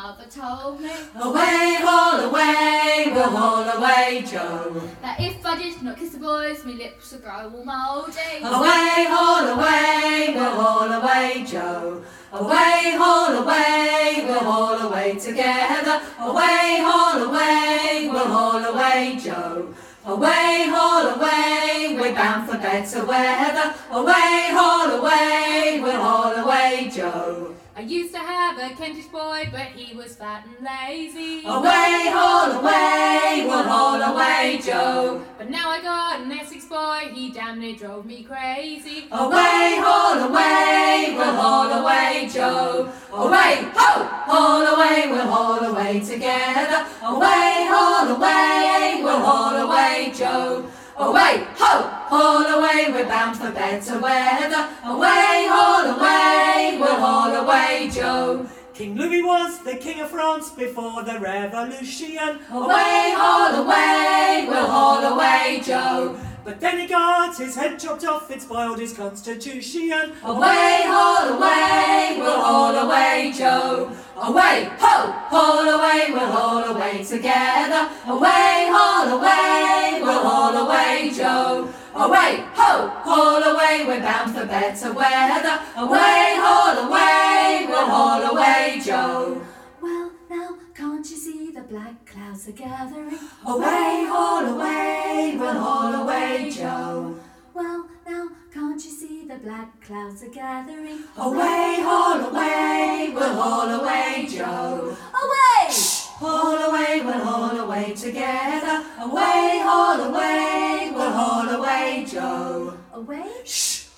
[0.05, 0.89] mother told me
[1.21, 4.81] Away, haul away, we'll haul away, Joe.
[5.03, 9.05] That if I did not kiss the boys, my lips would grow all mouldy Away,
[9.13, 12.03] haul away, we'll haul away, Joe.
[12.33, 16.01] Away, haul away, we'll haul away together.
[16.19, 19.74] Away, haul away, we'll haul away, Joe.
[20.07, 23.73] Away, haul away, we're bound for better weather.
[23.89, 27.54] Away, haul away, we'll haul away, Joe.
[27.77, 31.41] I used to have a Kentish boy, but he was fat and lazy.
[31.45, 35.21] Away, haul away, we'll haul away, Joe.
[35.37, 39.09] But now I got an Essex boy, he damn near drove me crazy.
[39.11, 42.89] Away, haul away, we'll haul away, Joe.
[43.11, 46.85] Away, ho, haul away, we'll haul away together.
[47.03, 50.65] Away, haul away, we'll haul away, Joe.
[50.97, 54.69] Away, ho, haul away, we're bound for better weather.
[54.85, 58.47] Away, haul away, we'll haul away, Joe.
[58.73, 62.39] King Louis was the King of France before the Revolution.
[62.49, 66.17] Away, haul away, we'll haul away, Joe.
[66.45, 70.13] But then he got his head chopped off, it spoiled his constitution.
[70.23, 73.91] Away, haul away, we'll haul away, Joe.
[74.15, 77.89] Away, ho, haul away, we'll haul away together.
[78.05, 81.67] Away, haul away, we'll haul away, Joe.
[81.95, 85.59] Away, ho, haul away, we're bound for better weather.
[85.77, 89.41] Away, haul away, we'll haul away, Joe.
[89.81, 93.17] Well, now can't you see the black clouds are gathering?
[93.45, 97.17] Away, haul away, we'll haul away, Joe.
[97.53, 100.99] Well, now can't you see the black clouds are gathering?
[101.17, 104.97] Away, haul away, we'll haul away, Joe.
[105.23, 105.71] Away!
[105.71, 106.07] Shh.
[106.17, 108.83] Haul away, we'll haul away together.
[108.99, 112.77] Away, haul away, we'll haul away, Joe.
[112.93, 113.31] Away?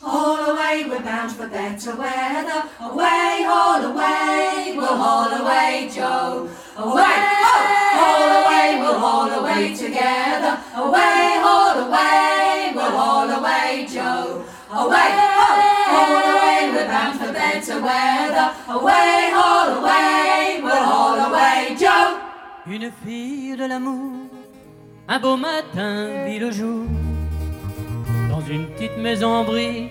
[0.01, 2.63] Haul away, we're bound for better weather.
[2.79, 6.47] Away, haul away, we'll haul away, Joe.
[6.77, 7.55] Away, ho,
[7.99, 10.59] haul away, we'll haul away together.
[10.75, 14.45] Away, haul away, we'll haul away, Joe.
[14.69, 15.49] Away, ho,
[15.93, 18.53] haul away, we're bound for better weather.
[18.69, 22.19] Away, haul away, we'll haul away, Joe.
[22.67, 24.27] Une fille de l'amour,
[25.07, 26.85] un beau matin vit le jour,
[28.37, 29.89] dans une petite maison en briques,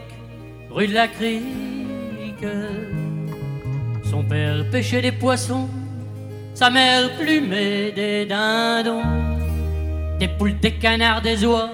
[0.70, 2.47] rue de la Crique.
[4.09, 5.68] Son père pêchait des poissons,
[6.55, 9.03] sa mère plumait des dindons,
[10.20, 11.70] des poules, des canards, des oies.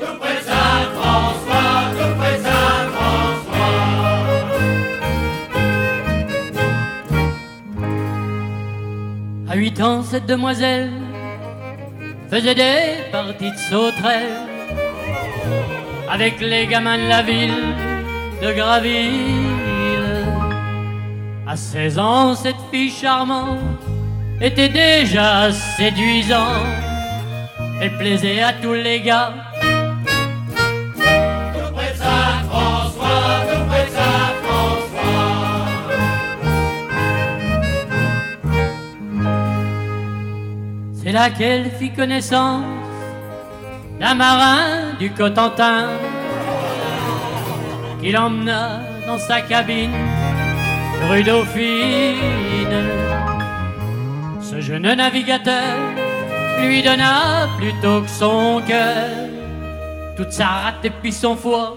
[0.00, 3.72] Tout près de Saint-François, tout près de Saint-François.
[9.48, 10.90] À huit ans, cette demoiselle
[12.30, 14.46] faisait des parties de sauterelles
[16.10, 17.74] avec les gamins de la ville
[18.42, 20.26] de Graville.
[21.46, 23.58] À 16 ans, cette fille charmante
[24.40, 26.66] était déjà séduisante.
[27.80, 29.32] Elle plaisait à tous les gars.
[41.26, 42.62] C'est là qu'elle fit connaissance
[43.98, 45.88] d'un marin du Cotentin
[48.00, 49.90] qui l'emmena dans sa cabine
[51.10, 52.78] rue Dauphine.
[54.40, 55.74] Ce jeune navigateur
[56.60, 59.08] lui donna plutôt que son cœur
[60.16, 61.76] toute sa rate et puis son foie.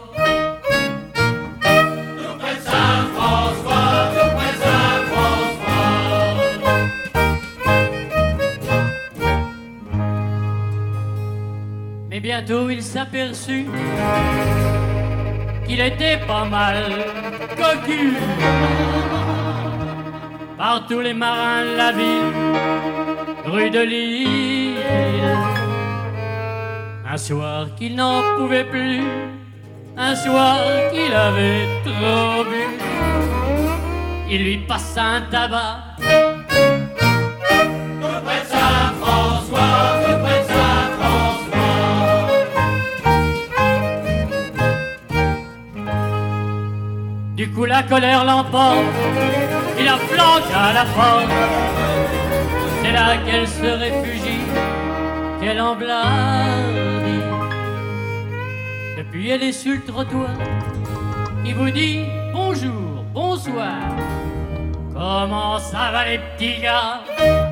[12.40, 13.66] Bientôt il s'aperçut
[15.66, 16.84] qu'il était pas mal
[17.58, 18.14] cocu
[20.58, 22.34] par tous les marins de la ville,
[23.46, 24.78] rue de l'île.
[27.10, 29.02] Un soir qu'il n'en pouvait plus,
[29.98, 30.60] un soir
[30.92, 32.64] qu'il avait trop bu,
[34.30, 35.89] il lui passa un tabac.
[47.40, 48.84] Du coup la colère l'emporte,
[49.80, 51.32] il la flanque à la porte.
[52.84, 54.44] C'est là qu'elle se réfugie,
[55.40, 57.24] qu'elle emblardit.
[58.98, 60.36] Depuis elle est sur le trottoir,
[61.46, 63.88] il vous dit bonjour, bonsoir.
[64.94, 67.49] Comment ça va les petits gars?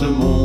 [0.00, 0.37] L'océan se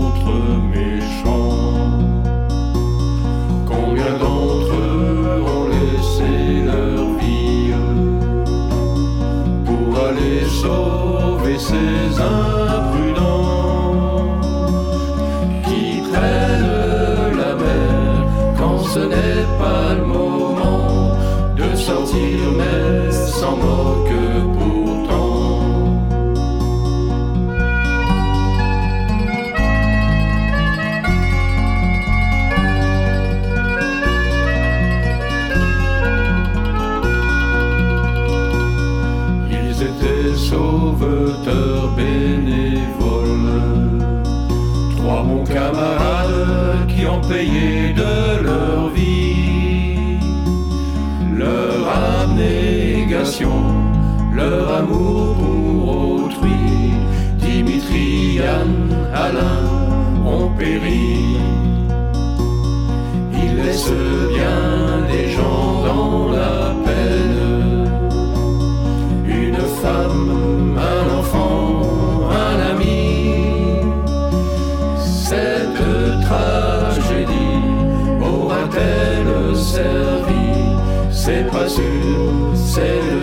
[82.74, 83.23] sûr,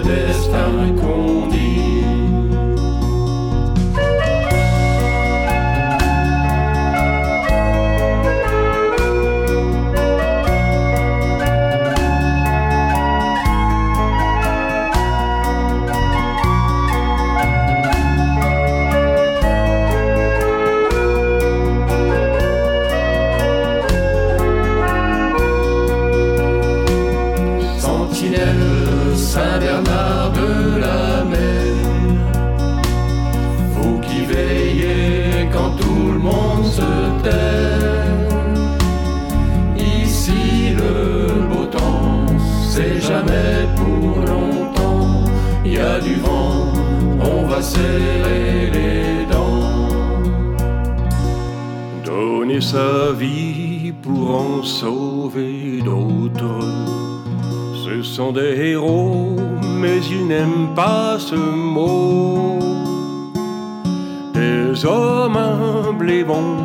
[64.80, 66.56] deux hommes humbles et bons,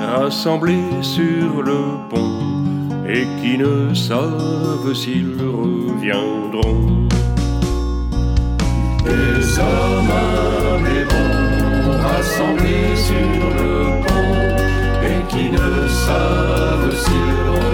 [0.00, 2.40] rassemblés sur le pont,
[3.08, 7.08] et qui ne savent s'ils reviendront.
[9.04, 14.34] Des hommes humbles et bons, rassemblés sur le pont,
[15.02, 17.73] et qui ne savent s'ils reviendront.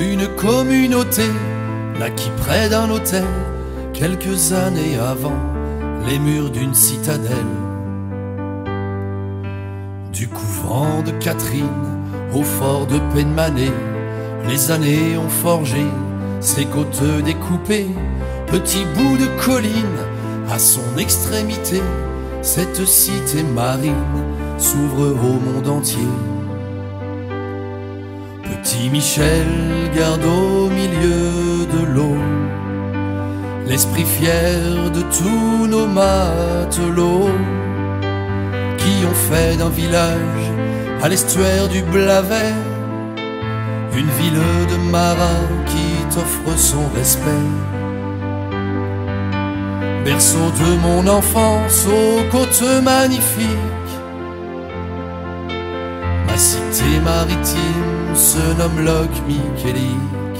[0.00, 1.30] Une communauté
[1.98, 3.24] naquit près d'un hôtel,
[3.94, 5.38] quelques années avant
[6.06, 7.54] les murs d'une citadelle.
[10.12, 11.64] Du couvent de Catherine
[12.34, 13.70] au fort de Penmané,
[14.46, 15.86] les années ont forgé
[16.40, 17.88] ses côtes découpées,
[18.48, 20.00] petits bouts de colline
[20.50, 21.80] à son extrémité,
[22.42, 23.94] cette cité marine
[24.58, 26.08] s'ouvre au monde entier.
[28.92, 29.46] Michel
[29.96, 32.18] garde au milieu de l'eau
[33.66, 37.30] l'esprit fier de tous nos matelots
[38.76, 40.46] qui ont fait d'un village
[41.02, 42.54] à l'estuaire du Blavet
[43.96, 47.48] une ville de marins qui t'offre son respect
[50.04, 53.94] berceau de mon enfance aux côtes magnifiques.
[56.26, 60.36] Ma cité maritime se nomme Loc Michelic.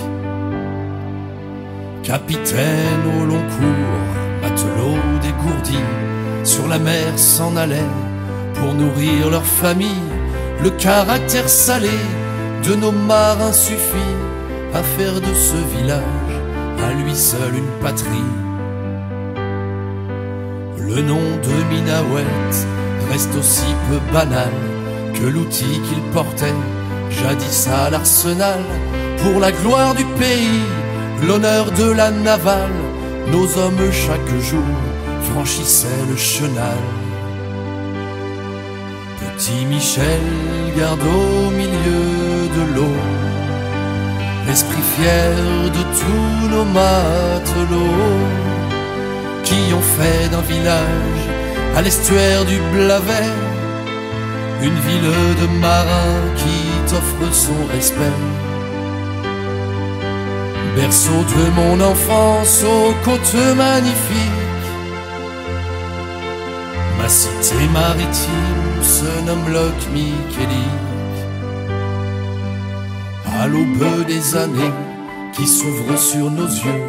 [2.02, 5.78] Capitaine au long cours, matelot dégourdi,
[6.44, 7.92] sur la mer s'en allait
[8.54, 10.10] pour nourrir leur famille.
[10.62, 11.98] Le caractère salé
[12.64, 14.16] de nos marins suffit
[14.74, 16.02] à faire de ce village
[16.84, 18.30] à lui seul une patrie.
[20.78, 22.26] Le nom de Minawet
[23.10, 24.52] reste aussi peu banal
[25.14, 26.54] que l'outil qu'il portait
[27.20, 28.60] jadis à l'arsenal
[29.22, 30.62] pour la gloire du pays,
[31.26, 32.80] l'honneur de la navale.
[33.30, 34.74] Nos hommes chaque jour
[35.30, 36.82] franchissaient le chenal.
[39.20, 40.26] Petit Michel
[40.76, 42.98] garde au milieu de l'eau
[44.46, 45.34] l'esprit fier
[45.76, 48.26] de tous nos matelots
[49.44, 51.22] qui ont fait d'un village
[51.76, 53.32] à l'estuaire du Blavet
[54.62, 58.18] une ville de marins qui t'offre son respect.
[60.76, 64.68] Berceau de mon enfance aux côtes magnifiques,
[66.98, 71.16] ma cité maritime se nomme Loc Michelic.
[73.40, 74.76] À l'aube des années
[75.32, 76.84] qui s'ouvrent sur nos yeux,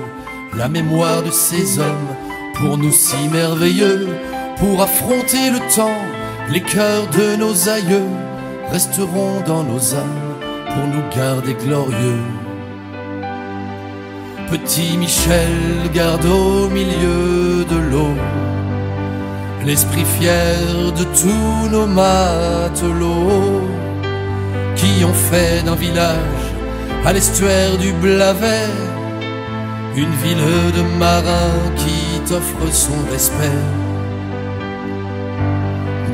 [0.57, 2.13] la mémoire de ces hommes
[2.55, 4.09] pour nous si merveilleux,
[4.57, 6.01] pour affronter le temps,
[6.49, 8.09] les cœurs de nos aïeux
[8.71, 10.35] resteront dans nos âmes
[10.73, 12.23] pour nous garder glorieux.
[14.49, 18.15] Petit Michel garde au milieu de l'eau
[19.65, 23.61] l'esprit fier de tous nos matelots
[24.75, 26.45] qui ont fait d'un village
[27.05, 28.67] à l'estuaire du Blavet
[29.95, 33.82] une ville de marins qui t'offre son respect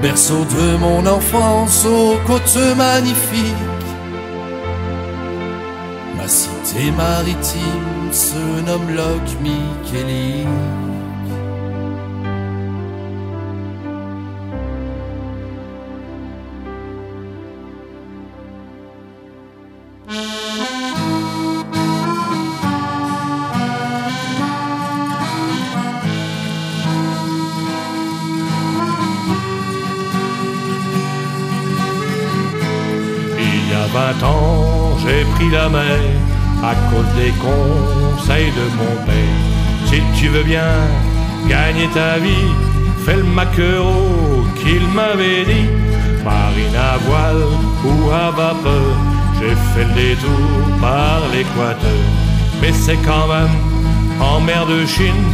[0.01, 3.89] berceau de mon enfance aux côtes magnifiques.
[6.17, 10.45] Ma cité maritime se nomme Locke Micheli.
[37.19, 39.37] Des conseils de mon père.
[39.87, 40.73] Si tu veux bien
[41.47, 42.51] gagner ta vie,
[43.05, 45.69] fais le maquereau qu'il m'avait dit.
[46.23, 47.45] Marine à voile
[47.87, 48.91] ou à vapeur,
[49.37, 50.49] j'ai fait le détour
[50.81, 52.03] par l'équateur.
[52.61, 53.55] Mais c'est quand même
[54.29, 55.25] en mer de Chine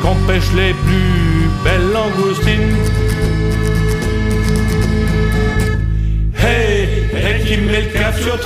[0.00, 2.76] qu'on pêche les plus belles langoustines.
[6.42, 6.88] Hey,
[7.26, 8.38] et qui met le cap sur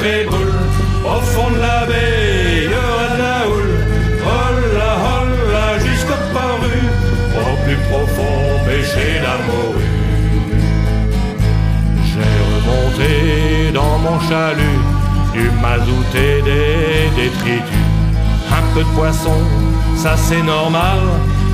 [1.04, 3.78] Au fond de la baie, il y aura de la houle
[5.84, 6.78] jusqu'au paru
[7.40, 9.94] Au plus profond, pêcher la morue
[12.08, 14.80] J'ai remonté dans mon chalut
[15.32, 17.86] Du mazout et des détritus.
[18.50, 19.38] Un peu de poisson,
[19.96, 21.00] ça c'est normal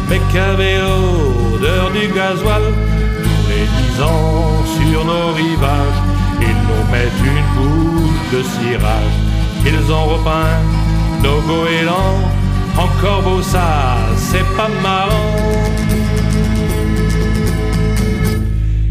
[0.08, 2.62] Mais qu'avait l'odeur du gasoil?
[3.22, 6.00] Tous les dix ans sur nos rivages
[6.40, 9.23] ils nous mettent une bouche de cirage.
[9.66, 10.58] Ils ont repeint
[11.22, 12.20] nos goélands.
[12.76, 15.36] Encore beau ça, c'est pas marrant.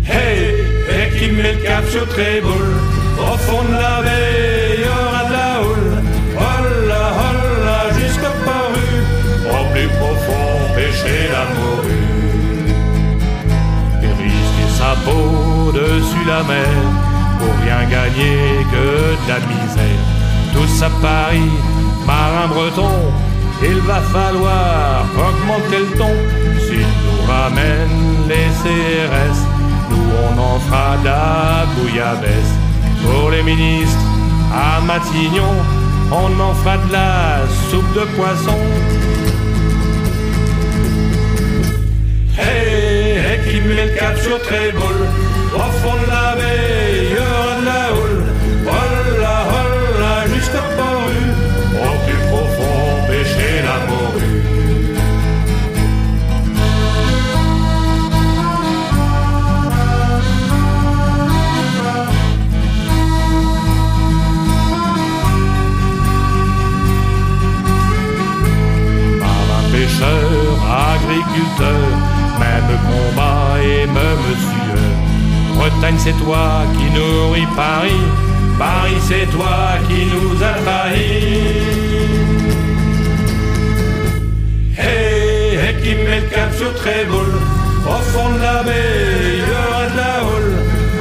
[0.08, 0.40] Hey,
[0.90, 2.70] et qui met le cap sur Tréboul.
[3.20, 5.94] Au fond de la baie, y aura de la houle.
[6.45, 8.90] Holla, holla, jusqu'au paru.
[9.56, 12.14] Au plus profond, pêcher la morue.
[14.02, 16.74] Et sa peau dessus la mer
[17.40, 18.86] pour rien gagner que
[19.24, 20.03] de la misère.
[20.74, 21.52] Tous à Paris,
[22.08, 22.90] marin breton,
[23.62, 26.16] il va falloir augmenter le ton.
[26.66, 29.40] S'ils nous ramènent les CRS,
[29.91, 32.54] nous on en fera de la bouillabaisse.
[33.04, 34.00] Pour les ministres,
[34.52, 35.54] à Matignon,
[36.12, 38.58] on en fera de la soupe de poisson.
[42.38, 45.08] Hey, et qui met le cap sur Tréboul,
[45.56, 47.32] au fond de la baie,
[72.40, 74.94] même combat et même sueur.
[75.56, 78.04] Bretagne, c'est toi qui nourris Paris.
[78.58, 81.64] Paris, c'est toi qui nous a trahis.
[84.78, 87.32] Hey, et qui met le cap sur Tréboul.
[87.86, 90.54] Au fond de la baie, il y aura de la houle.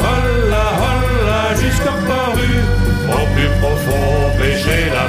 [0.07, 2.53] Holla, holla, jusqu'au paru.
[3.09, 5.07] Au plus profond, pêcher la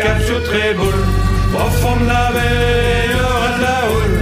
[0.00, 0.94] cap sur Tréboul.
[1.54, 4.19] Au fond de la baie, aura de la houle.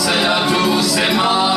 [0.00, 1.49] pensez à tous ces morts.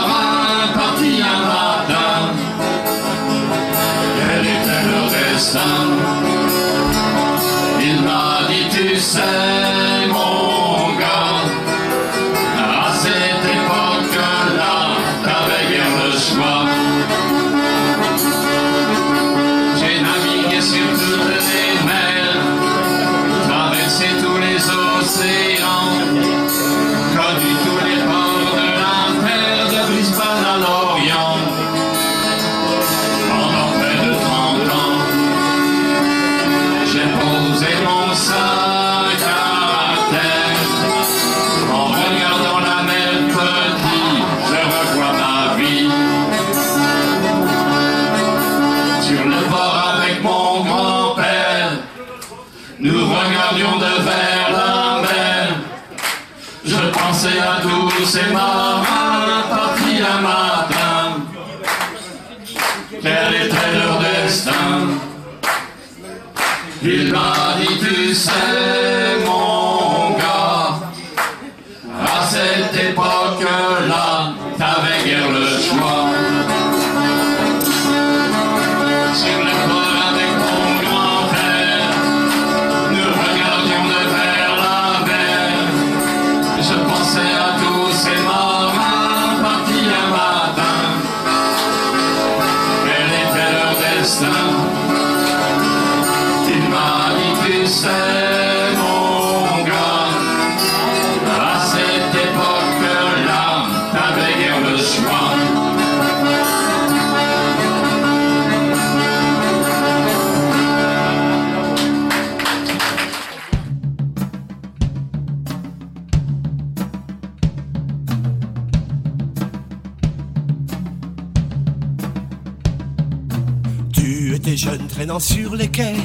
[125.19, 125.95] Sur les quais,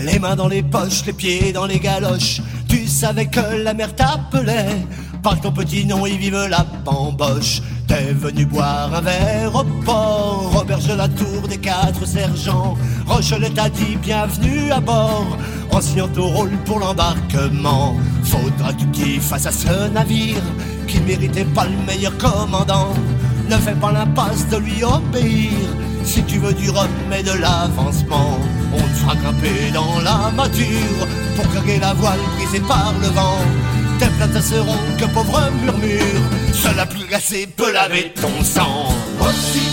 [0.00, 2.40] les mains dans les poches, les pieds dans les galoches.
[2.68, 4.84] Tu savais que la mer t'appelait,
[5.22, 7.62] par ton petit nom y vive la bamboche.
[7.86, 12.76] T'es venu boire un verre au port, auberge la tour des quatre sergents.
[13.06, 15.36] Rochelet t'a dit bienvenue à bord,
[15.70, 17.94] en signant ton rôle pour l'embarquement.
[18.24, 20.42] Faudra que tu face à ce navire,
[20.88, 22.92] qui méritait pas le meilleur commandant.
[23.48, 25.52] Ne fais pas l'impasse de lui obéir.
[26.04, 28.38] Si tu veux du rhum et de l'avancement,
[28.72, 31.06] on te fera grimper dans la mâture
[31.36, 33.38] pour carguer la voile brisée par le vent.
[33.98, 36.22] Tes plaintes seront que pauvre murmure,
[36.52, 38.88] seul la plus glacée peut laver ton sang.
[39.20, 39.65] Aussitôt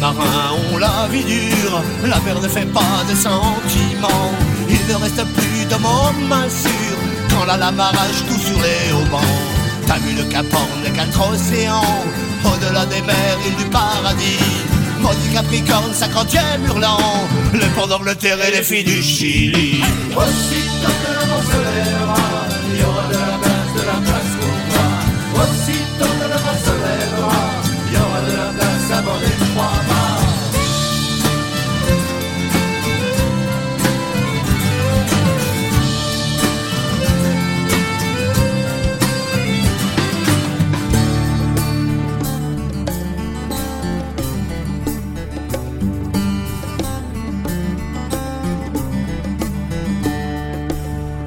[0.00, 4.32] marins ont la vie dure, la mer ne fait pas de sentiments.
[4.68, 6.98] Il ne reste plus de moments sûrs
[7.30, 9.34] quand la lame arrache tout sur les haubans.
[9.86, 12.04] T'as vu le Cap Horn, les quatre océans,
[12.44, 14.38] au-delà des mers, île du paradis.
[15.00, 16.98] Maudit Capricorne, cinquantième hurlant,
[17.52, 19.82] le port d'Angleterre et les filles du Chili.
[28.88, 30.18] De la place à bord des trois mâts.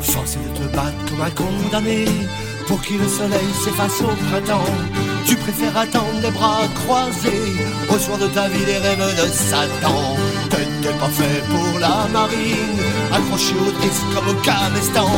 [0.02, 2.06] Forcé de te battre comme un condamné
[2.68, 5.01] pour que le soleil s'efface au printemps.
[5.26, 7.54] Tu préfères attendre les bras croisés
[7.90, 10.16] au soir de ta vie les rêves de Satan.
[10.50, 12.80] T'étais pas fait pour la marine,
[13.12, 15.10] accroché au disque comme au camestan.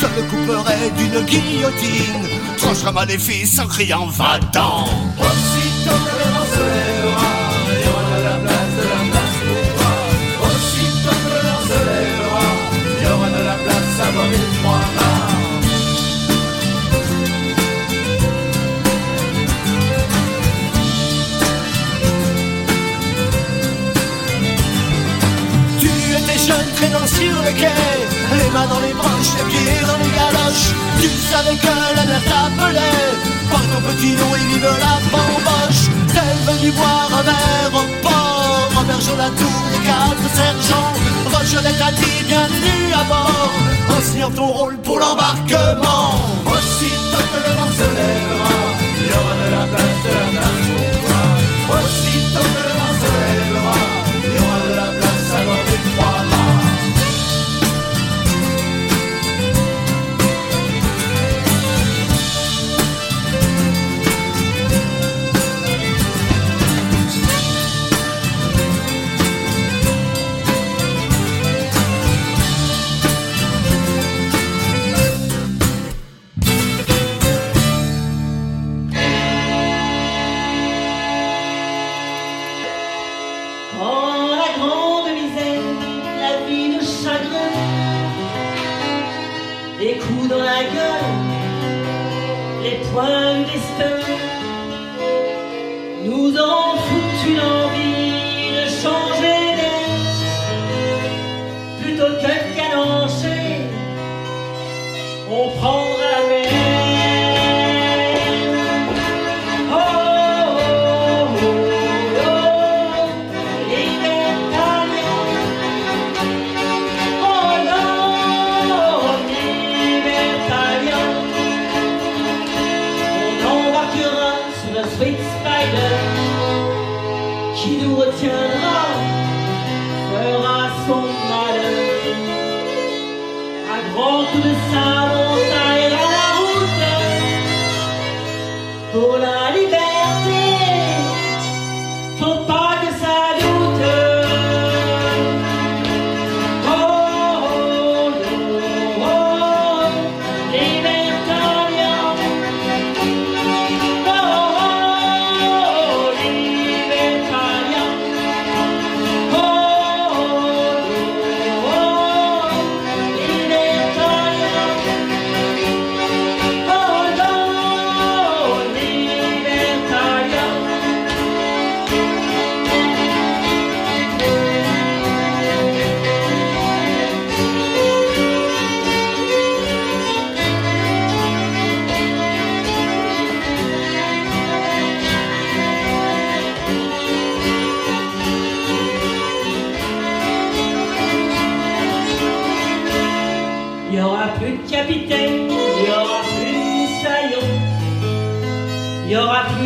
[0.00, 4.84] Seul le d'une guillotine, tranchera maléfice en criant va-t'en.
[26.78, 27.74] Traînant sur le quai,
[28.40, 30.70] les mains dans les branches, les pieds dans les galoches.
[31.00, 33.06] Tu savais que la mer t'appelait,
[33.50, 35.84] par ton petit nom et vive la bamboche.
[36.14, 40.92] T'es venu boire un verre au port, auberge la tour des quatre sergents.
[41.32, 43.52] Rochelet t'a dit bienvenue à bord,
[43.94, 46.10] en signant ton rôle pour l'embarquement.
[46.54, 48.58] Aussitôt que le vent se lèvera,
[49.00, 51.28] il y aura de la place, de la place pour toi.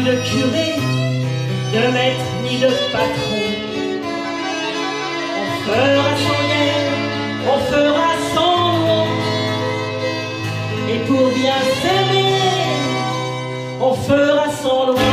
[0.00, 0.70] de curé,
[1.74, 3.44] de maître ni de patron.
[5.38, 6.92] On fera sans guerre,
[7.52, 9.06] on fera sans nom.
[10.92, 12.40] Et pour bien s'aimer,
[13.80, 15.11] on fera sans loi.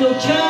[0.00, 0.47] little child.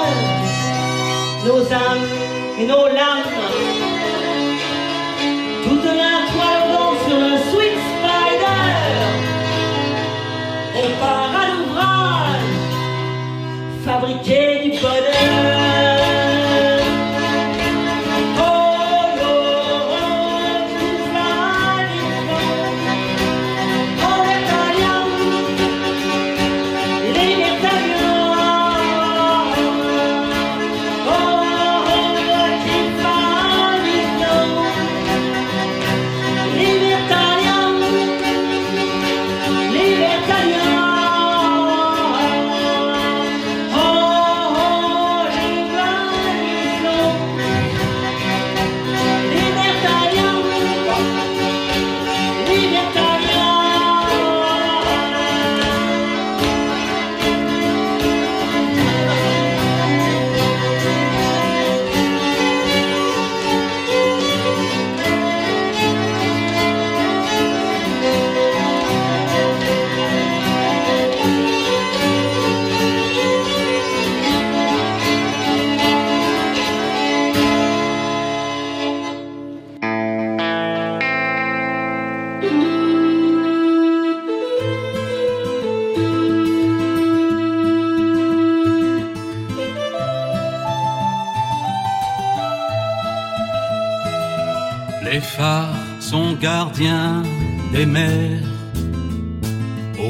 [97.87, 98.43] mers,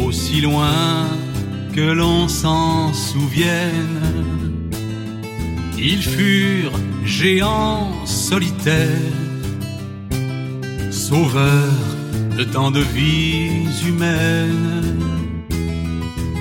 [0.00, 1.08] aussi loin
[1.74, 4.70] que l'on s'en souvienne.
[5.78, 8.86] Ils furent géants solitaires,
[10.90, 11.88] sauveurs
[12.36, 15.04] de tant de vies humaines.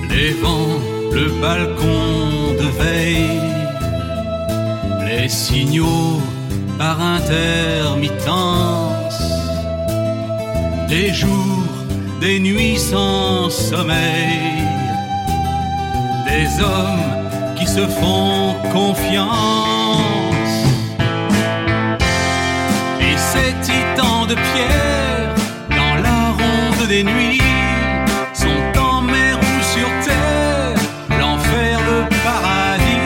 [0.10, 0.80] Les vents,
[1.14, 3.42] le balcon de veille,
[5.06, 6.22] les signaux
[6.78, 8.97] par intermittents
[10.88, 11.66] des jours,
[12.22, 14.64] des nuits sans sommeil,
[16.26, 19.28] des hommes qui se font confiance.
[23.02, 25.36] Et ces titans de pierre,
[25.70, 27.42] dans la ronde des nuits,
[28.34, 30.80] sont en mer ou sur terre,
[31.20, 33.04] l'enfer, le paradis.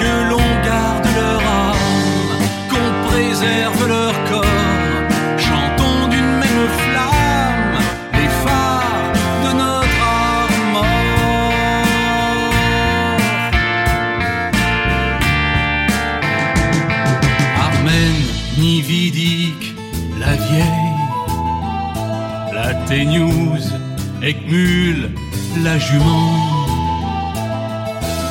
[0.00, 1.76] Que l'on garde leur âme,
[2.70, 4.11] qu'on préserve leur
[24.52, 26.30] La jument.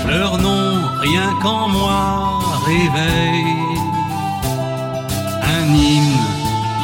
[0.08, 3.80] Leur nom, rien qu'en moi, réveille
[5.58, 6.26] un hymne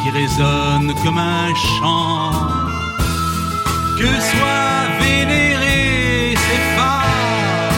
[0.02, 2.32] qui résonne comme un chant.
[3.96, 7.76] Que soient vénérés ces phares,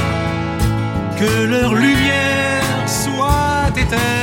[1.18, 4.19] que leur lumière soit éternelle.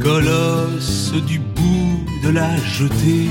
[0.00, 3.28] Colosse du bout de la jetée,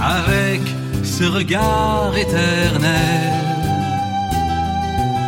[0.00, 0.60] avec
[1.04, 3.32] ce regard éternel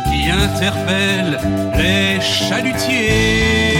[0.05, 1.39] qui interpelle
[1.77, 3.72] les chalutiers.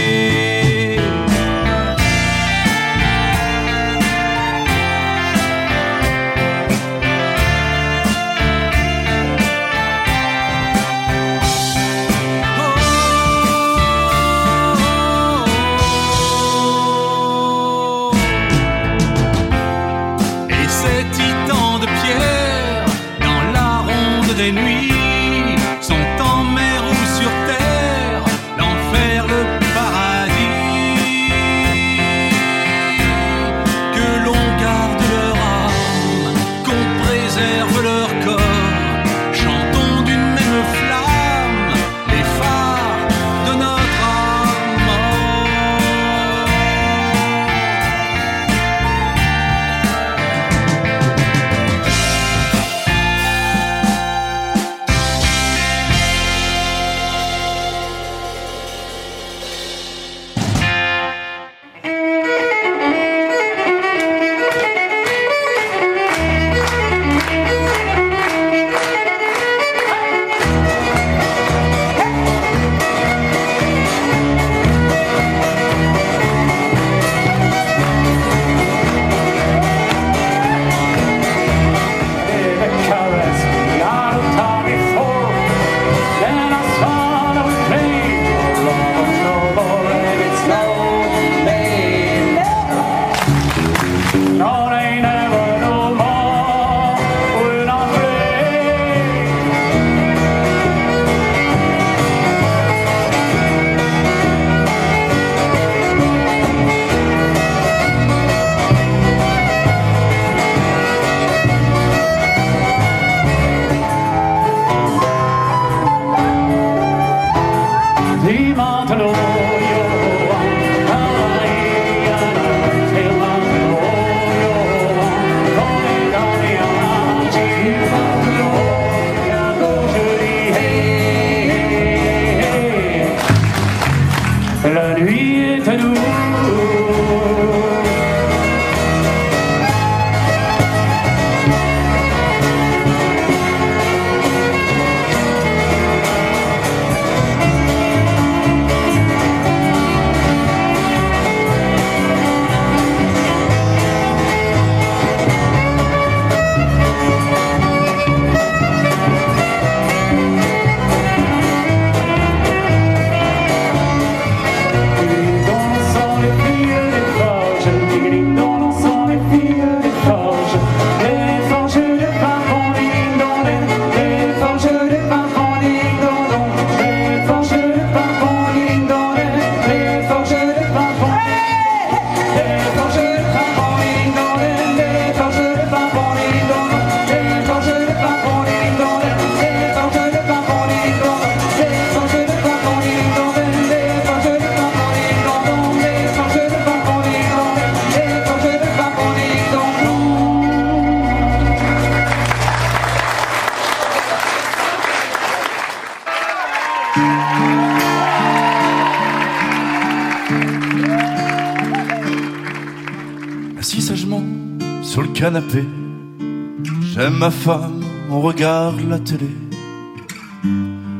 [217.18, 219.28] Ma femme, on regarde la télé.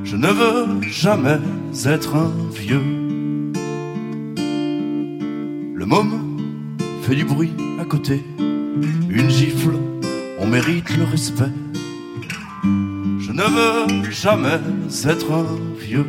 [0.05, 1.39] Je ne veux jamais
[1.85, 2.83] être un vieux.
[5.75, 6.39] Le môme
[7.03, 8.25] fait du bruit à côté.
[8.39, 9.75] Une gifle,
[10.39, 11.53] on mérite le respect.
[12.63, 14.61] Je ne veux jamais
[15.05, 15.47] être un
[15.79, 16.07] vieux.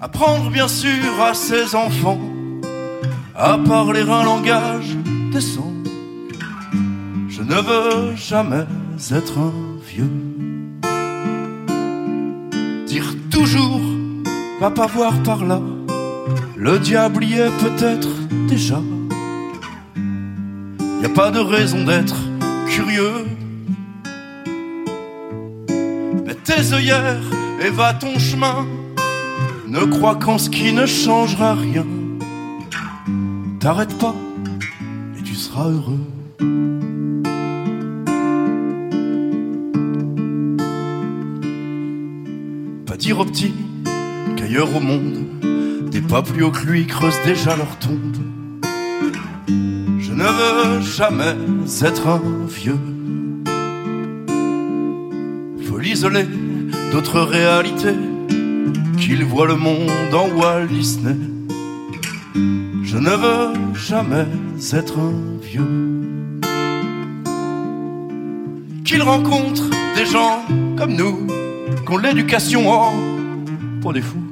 [0.00, 2.20] Apprendre bien sûr à ses enfants
[3.34, 4.97] à parler un langage
[8.28, 8.66] jamais
[9.10, 9.52] être un
[9.86, 10.10] vieux.
[12.86, 13.80] Dire toujours,
[14.60, 15.62] va pas voir par là,
[16.54, 18.10] le diable y est peut-être
[18.46, 18.82] déjà.
[21.00, 22.16] Y a pas de raison d'être
[22.68, 23.24] curieux.
[26.26, 27.22] Mets tes œillères
[27.64, 28.66] et va ton chemin.
[29.66, 31.86] Ne crois qu'en ce qui ne changera rien.
[33.58, 34.14] T'arrêtes pas
[35.18, 36.17] et tu seras heureux.
[44.58, 48.16] Qu'ailleurs au monde, des pas plus haut que lui creusent déjà leur tombe.
[49.46, 51.36] Je ne veux jamais
[51.82, 52.78] être un vieux.
[55.68, 56.26] Faut l'isoler
[56.92, 57.94] d'autres réalités,
[58.98, 61.16] qu'il voit le monde en Walt Disney.
[62.34, 64.26] Je ne veux jamais
[64.72, 65.68] être un vieux.
[68.84, 69.64] Qu'il rencontre
[69.94, 70.42] des gens
[70.76, 71.26] comme nous,
[71.86, 72.92] qu'on l'éducation oh,
[73.80, 74.27] pour des fous.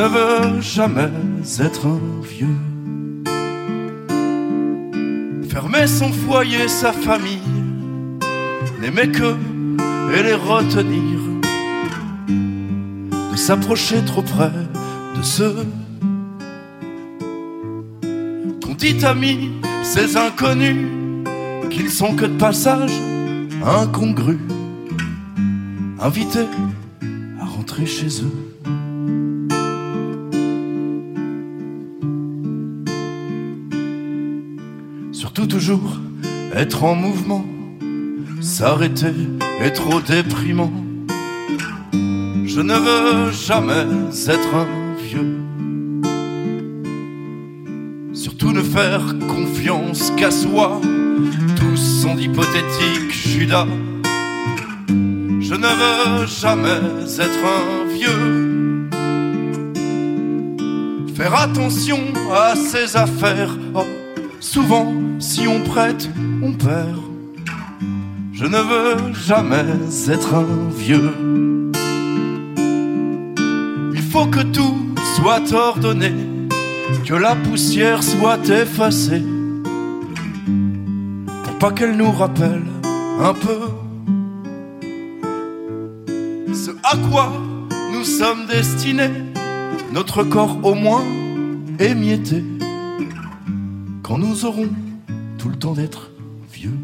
[0.00, 1.10] Ne veux jamais
[1.58, 2.56] être un vieux.
[5.46, 7.42] Fermer son foyer, sa famille,
[8.80, 9.36] n'aimer que
[10.16, 11.20] et les retenir.
[13.30, 14.52] De s'approcher trop près
[15.18, 15.66] de ceux
[18.64, 19.50] qu'on dit amis,
[19.82, 20.86] ces inconnus,
[21.68, 22.92] qu'ils sont que de passage,
[23.62, 24.40] incongrus,
[26.00, 26.48] invités
[27.38, 28.49] à rentrer chez eux.
[36.54, 37.44] Être en mouvement,
[38.40, 39.14] s'arrêter
[39.60, 40.72] est trop déprimant.
[42.44, 43.86] Je ne veux jamais
[44.28, 44.66] être un
[45.02, 45.36] vieux.
[48.12, 50.80] Surtout ne faire confiance qu'à soi.
[51.56, 53.66] Tous sont d'hypothétiques Judas.
[54.88, 56.80] Je ne veux jamais
[57.18, 58.50] être un vieux.
[61.14, 62.00] Faire attention
[62.32, 63.59] à ses affaires.
[64.52, 66.10] Souvent, si on prête,
[66.42, 66.98] on perd.
[68.32, 69.64] Je ne veux jamais
[70.08, 71.12] être un vieux.
[73.94, 74.76] Il faut que tout
[75.14, 76.12] soit ordonné,
[77.04, 79.22] que la poussière soit effacée,
[81.44, 82.64] pour pas qu'elle nous rappelle
[83.20, 83.60] un peu
[86.52, 87.32] ce à quoi
[87.92, 89.12] nous sommes destinés,
[89.92, 91.04] notre corps au moins
[91.78, 92.42] émietté,
[94.10, 94.68] quand nous aurons
[95.38, 96.10] tout le temps d'être
[96.52, 96.76] vieux.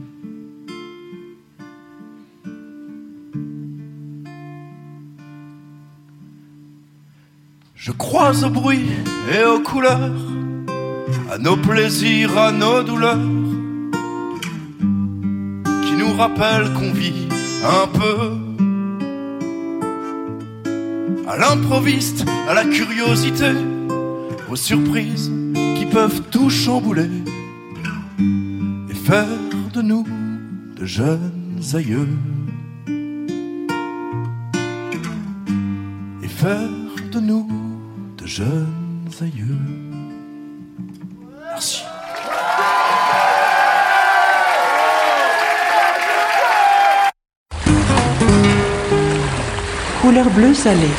[7.74, 8.86] Je crois au bruit
[9.34, 10.12] et aux couleurs,
[11.28, 13.18] à nos plaisirs, à nos douleurs,
[15.84, 17.26] qui nous rappellent qu'on vit
[17.64, 18.38] un peu.
[21.28, 23.50] À l'improviste, à la curiosité,
[24.48, 25.32] aux surprises
[25.96, 27.08] peuvent tout chambouler
[28.90, 29.38] et faire
[29.72, 30.04] de nous
[30.78, 32.10] de jeunes aïeux.
[36.22, 36.68] Et faire
[37.12, 37.48] de nous
[38.18, 39.62] de jeunes aïeux.
[41.50, 41.82] Merci.
[50.02, 50.90] Couleur bleu salé.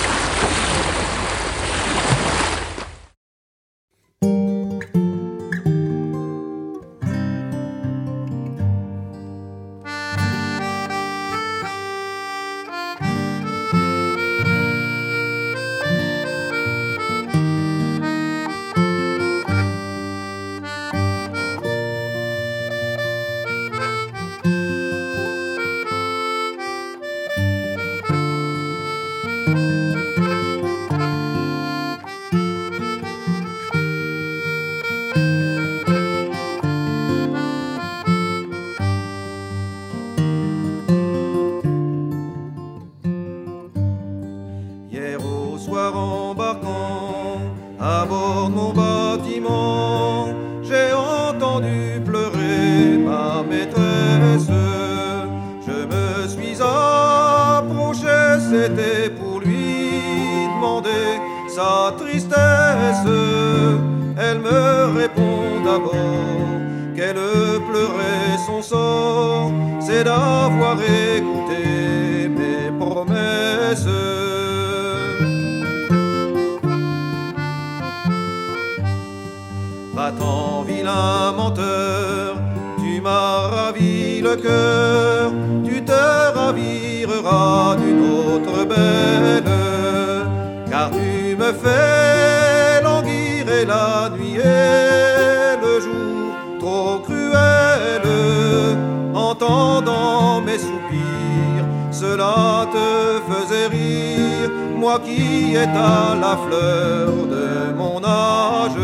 [104.88, 107.48] Moi qui est à la fleur de
[107.80, 108.84] mon âge.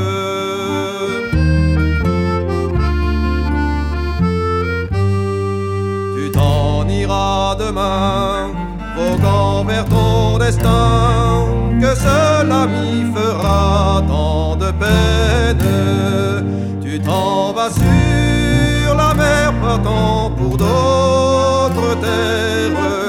[6.16, 8.52] Tu t'en iras demain,
[8.98, 11.46] voguant vers ton destin,
[11.82, 15.70] que cela m'y fera tant de peine.
[16.84, 23.03] Tu t'en vas sur la mer, partant pour d'autres terres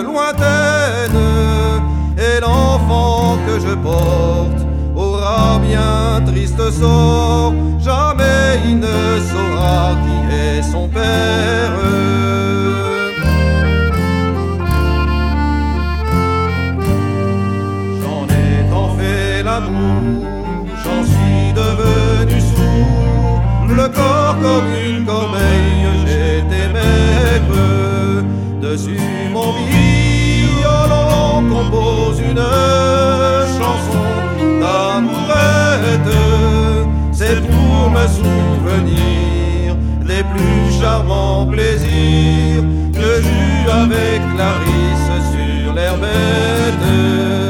[2.44, 4.60] l'enfant que je porte
[4.94, 9.00] aura bien triste sort, jamais il ne
[9.30, 11.76] saura qui est son père.
[18.00, 20.02] J'en ai tant fait l'amour,
[20.82, 23.42] j'en suis devenu sourd,
[23.80, 27.62] le corps comme une corbeille, j'étais maigre.
[28.64, 32.20] Dessus mon violon compose
[37.84, 47.43] pour me souvenir les plus charmants plaisirs que j'eus avec Clarisse sur l'herbette.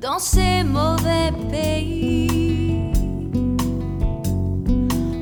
[0.00, 2.92] Dans ces mauvais pays.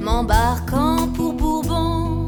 [0.01, 2.27] M'embarquant pour Bourbon,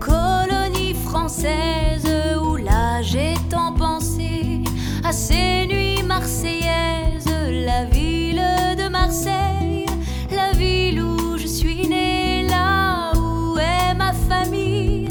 [0.00, 2.06] colonie française
[2.42, 4.60] où là j'ai tant pensé
[5.04, 8.42] à ces nuits marseillaises, la ville
[8.76, 9.86] de Marseille,
[10.32, 15.08] la ville où je suis née, là où est ma famille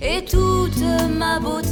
[0.00, 0.82] et toute
[1.16, 1.71] ma beauté.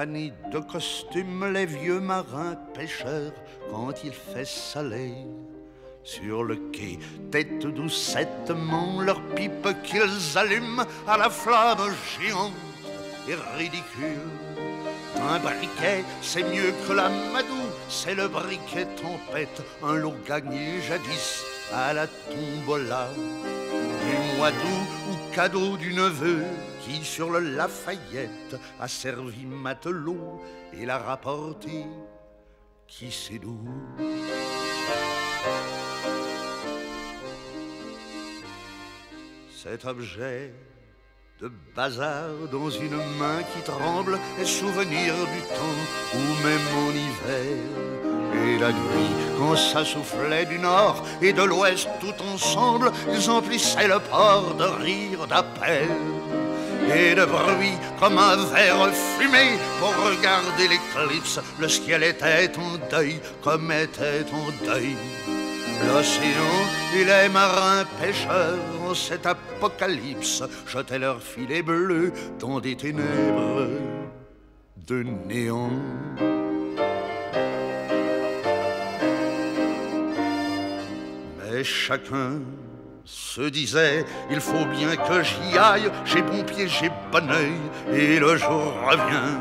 [0.00, 3.34] De costume, les vieux marins pêcheurs,
[3.70, 5.26] quand il fait soleil.
[6.04, 6.98] Sur le quai,
[7.30, 12.54] tête doucettement, leurs pipes qu'ils allument à la flamme géante
[13.28, 14.30] et ridicule.
[15.20, 17.60] Un briquet, c'est mieux que la madou,
[17.90, 21.44] c'est le briquet tempête, un lot gagné jadis
[21.74, 23.08] à la tombola.
[23.12, 26.42] Du mois d'août ou cadeau du neveu,
[26.90, 30.40] qui sur le Lafayette a servi matelot
[30.72, 31.86] et l'a rapporté
[32.86, 33.60] qui sait d'où?
[39.54, 40.52] Cet objet
[41.40, 45.82] de bazar dans une main qui tremble est souvenir du temps
[46.14, 47.56] où même en hiver
[48.34, 53.88] et la nuit quand ça soufflait du nord et de l'ouest tout ensemble ils emplissaient
[53.88, 55.88] le port de rire d'appel
[56.94, 61.40] et de bruit comme un verre fumé pour regarder l'éclipse.
[61.60, 64.96] Le ciel était en deuil comme était en deuil.
[65.86, 66.56] L'océan
[66.94, 73.68] et les marins pêcheurs en cet apocalypse jetaient leurs filets bleus dans des ténèbres
[74.86, 75.70] de néant.
[81.38, 82.40] Mais chacun
[83.10, 87.54] se disait, il faut bien que j'y aille, j'ai bon pied, j'ai bon oeil,
[87.92, 89.36] et le jour revient.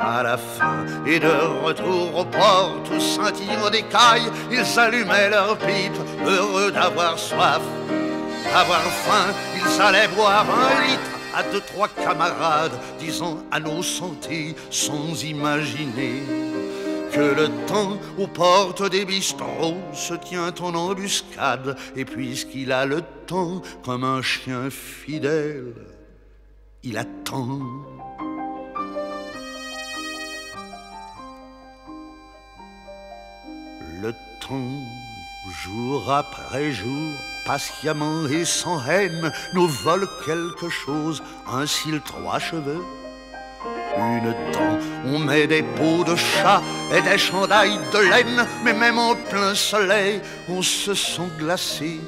[0.00, 1.30] À la fin et de
[1.64, 7.62] retour au port, tous scintillant d'écailles, ils allumaient leurs pipes, heureux d'avoir soif,
[8.52, 14.54] d'avoir faim, ils allaient boire un litre à deux, trois camarades, disant à nos santé
[14.70, 16.22] sans imaginer
[17.14, 23.02] que le temps aux portes des bistrots se tient en embuscade, et puisqu'il a le
[23.26, 25.74] temps comme un chien fidèle,
[26.82, 27.60] il attend.
[34.02, 34.82] Le temps,
[35.62, 37.12] jour après jour,
[37.46, 42.82] patiemment et sans haine, nous vole quelque chose, un cil, trois cheveux.
[43.96, 46.62] Une dent, on met des peaux de chat
[46.92, 52.00] et des chandails de laine, mais même en plein soleil, on se sent glacé.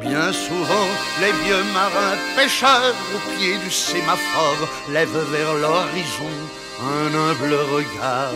[0.00, 0.88] Bien souvent,
[1.20, 6.34] les vieux marins pêcheurs au pied du sémaphore lèvent vers l'horizon
[6.82, 8.34] un humble regard.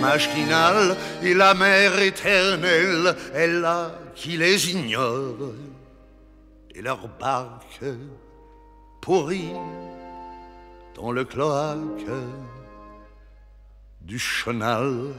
[0.00, 5.54] Machinal et la mer éternelle est là qui les ignore.
[6.74, 7.84] Et leur barque
[9.00, 9.52] pourrit
[10.96, 12.10] dans le cloaque
[14.00, 15.12] du chenal.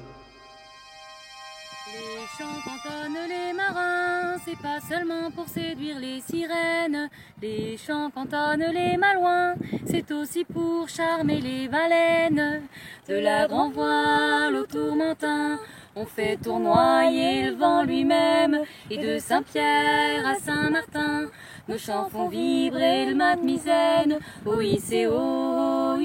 [1.93, 7.09] Les chants cantonnent les marins, c'est pas seulement pour séduire les sirènes.
[7.41, 9.53] Les chants cantonnent les malouins,
[9.85, 12.63] c'est aussi pour charmer les baleines.
[13.07, 15.59] De la grand voile au tourmentin,
[15.99, 18.59] on fait tournoyer le vent lui-même.
[18.91, 21.25] Et de Saint-Pierre à Saint-Martin,
[21.67, 24.19] nos chants font vibrer le mat misaine.
[24.45, 25.97] Haut, oui, c'est haut,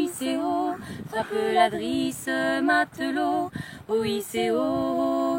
[1.09, 2.29] frappe la drisse,
[2.63, 3.51] matelot.
[3.89, 5.39] Haut, oui, c'est haut.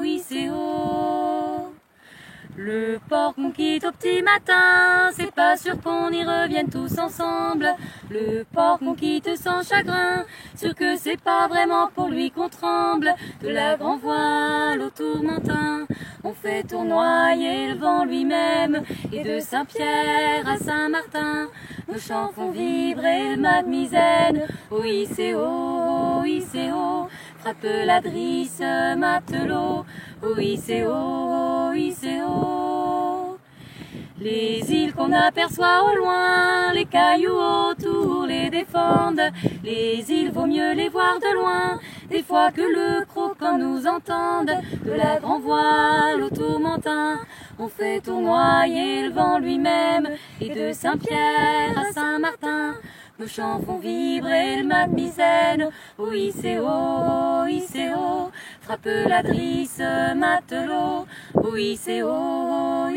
[2.56, 7.68] Le port qu'on quitte au petit matin, c'est pas sûr qu'on y revienne tous ensemble.
[8.12, 10.24] Le port qu'on quitte sans chagrin,
[10.56, 13.16] sûr que c'est pas vraiment pour lui qu'on tremble.
[13.42, 15.88] De la grand voile au tourmentin,
[16.24, 18.84] on fait tournoyer le vent lui-même.
[19.12, 21.48] Et de Saint-Pierre à Saint-Martin,
[21.92, 24.46] nos chants font vibrer mat misaine.
[24.70, 27.08] Oui, c'est haut, oui, c'est haut,
[27.44, 29.86] frappe matelot.
[30.58, 33.38] C'est haut.
[34.20, 39.32] Les îles qu'on aperçoit au loin, les cailloux autour les défendent.
[39.64, 41.80] Les îles vaut mieux les voir de loin,
[42.10, 44.52] des fois que le croquant nous entende.
[44.86, 47.20] De la grand voile au tourmentin,
[47.60, 50.08] on fait tournoyer le vent lui-même.
[50.40, 52.76] Et de Saint-Pierre à Saint-Martin,
[53.20, 55.70] nos chants font vibrer le mat misaine.
[55.98, 58.32] Haut, oui, c'est haut,
[58.62, 59.82] frappe la drisse,
[60.16, 61.06] matelot.
[61.36, 62.90] Haut, oui, c'est haut.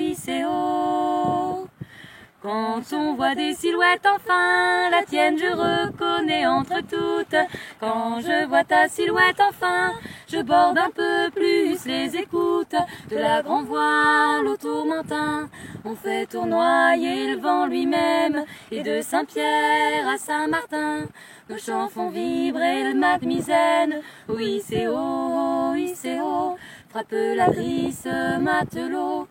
[2.46, 7.36] Quand on voit des silhouettes enfin, la tienne je reconnais entre toutes.
[7.80, 9.94] Quand je vois ta silhouette enfin,
[10.28, 12.76] je borde un peu plus les écoutes.
[13.10, 15.50] De la grand voile au tourmentin,
[15.84, 18.44] on fait tournoyer le vent lui-même.
[18.70, 21.06] Et de Saint-Pierre à Saint-Martin,
[21.50, 24.02] nos chants font vibrer le mat misaine.
[24.28, 26.56] Oui, c'est haut, oui, c'est haut,
[26.90, 28.06] frappe la drisse,
[28.40, 29.26] matelot.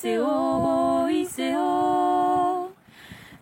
[0.00, 2.70] C'est haut.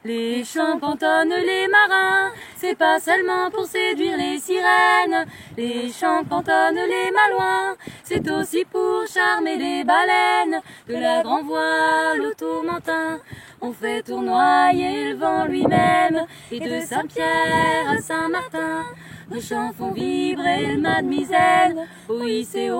[0.02, 5.26] Les chants cantonnent les marins, c'est pas seulement pour séduire les sirènes.
[5.58, 10.62] Les chants cantonnent les malouins, c'est aussi pour charmer les baleines.
[10.88, 13.18] De la grand voile au tourmentin,
[13.60, 16.24] on fait tournoyer le vent lui-même.
[16.50, 18.84] Et de Saint-Pierre à Saint-Martin,
[19.30, 21.86] nos chants font vibrer le mat misaine.
[22.08, 22.70] Oui, c'est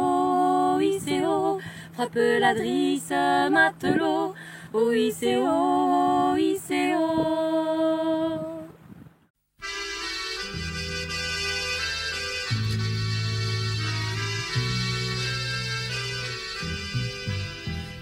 [1.97, 3.11] frappe la drisse,
[3.51, 4.35] matelot,
[4.75, 6.37] OICO.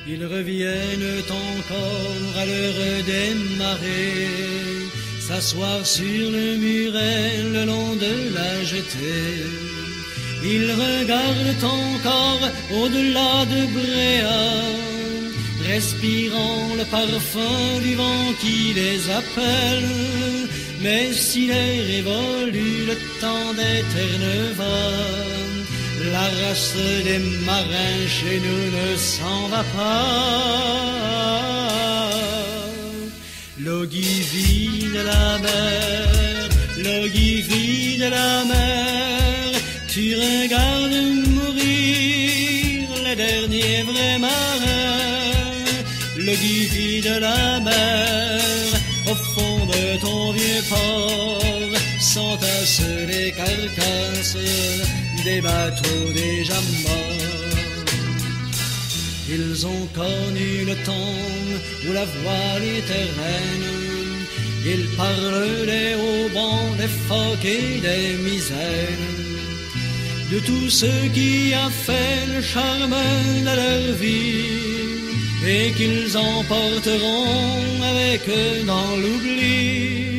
[0.07, 4.89] Ils reviennent encore à l'heure des marées,
[5.21, 9.74] s'asseoir sur le muret le long de la jetée.
[10.45, 12.45] Ils regardent encore
[12.79, 14.45] au-delà de Bréa,
[15.67, 19.91] respirant le parfum du vent qui les appelle.
[20.83, 24.45] Mais s'il est révolu le temps d'éternel
[26.13, 30.85] la race des marins chez nous ne s'en va pas.
[33.59, 36.49] L'ogivie de la mer,
[36.87, 38.94] l'ogivie de la mer,
[39.95, 41.03] tu regardes
[41.37, 45.53] mourir les derniers vrais marins.
[46.17, 48.41] L'ogivie de la mer,
[49.13, 54.39] au fond de ton vieux port, s'entassent les carcasses
[55.25, 57.61] des bateaux déjà morts.
[59.37, 61.21] Ils ont connu le temps
[61.87, 63.71] où la voile était reine.
[64.73, 69.24] Ils parlent des haubans, des phoques et des misères.
[70.33, 72.97] De tout ce qui a fait le charme
[73.47, 74.65] de leur vie
[75.47, 80.15] et qu'ils emporteront avec eux dans l'oubli.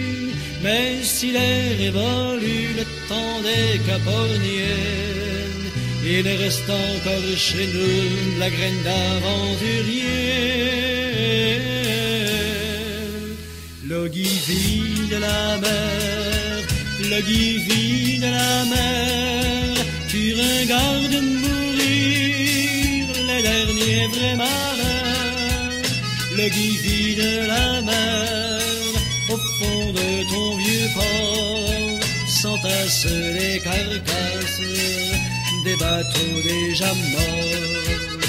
[0.63, 5.25] Mais s'il est révolu le temps des caporniennes,
[6.03, 10.05] il reste encore chez nous la graine d'aventurier.
[13.87, 16.63] L'ogivie de la mer,
[17.11, 19.54] l'ogivie de la mer,
[20.35, 25.71] tu regardes mourir les derniers vrais marins.
[26.37, 28.61] L'ogivie de la mer,
[29.29, 33.07] au fond de ton vieux port, s'entassent
[33.39, 34.61] les carcasses
[35.63, 38.19] des bateaux déjà morts.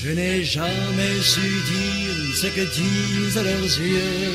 [0.00, 4.34] Je n'ai jamais su dire ce que disent leurs yeux,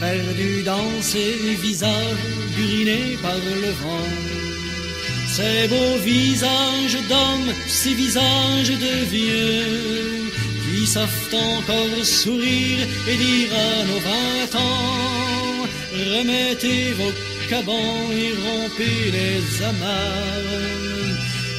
[0.00, 2.24] perdus dans ces visages
[2.58, 4.37] urinés par le vent.
[5.38, 10.32] Ces beaux visages d'hommes, ces visages de vieux,
[10.64, 15.66] qui savent encore sourire et dire à nos vingt ans,
[16.12, 17.12] remettez vos
[17.48, 21.18] cabans et rompez les amarres.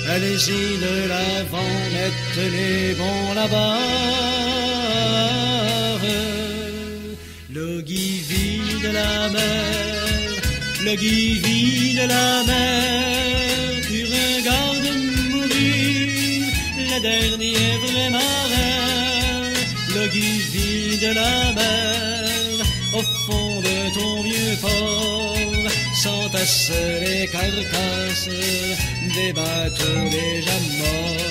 [0.09, 4.49] Allez-y de l'avant, maintenez bon la barre.
[7.49, 10.35] Le guivi de la mer,
[10.83, 13.48] le guivi de la mer,
[17.01, 19.53] les derniers vrais marins.
[19.95, 26.71] Le guivi de la mer, au fond de ton vieux port, s'entassent
[27.01, 28.29] les carcasses
[29.15, 31.25] des bateaux déjà morts.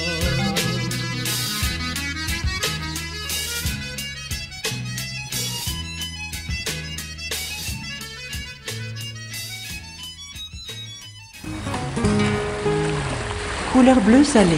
[13.73, 14.57] Couleur bleu salé.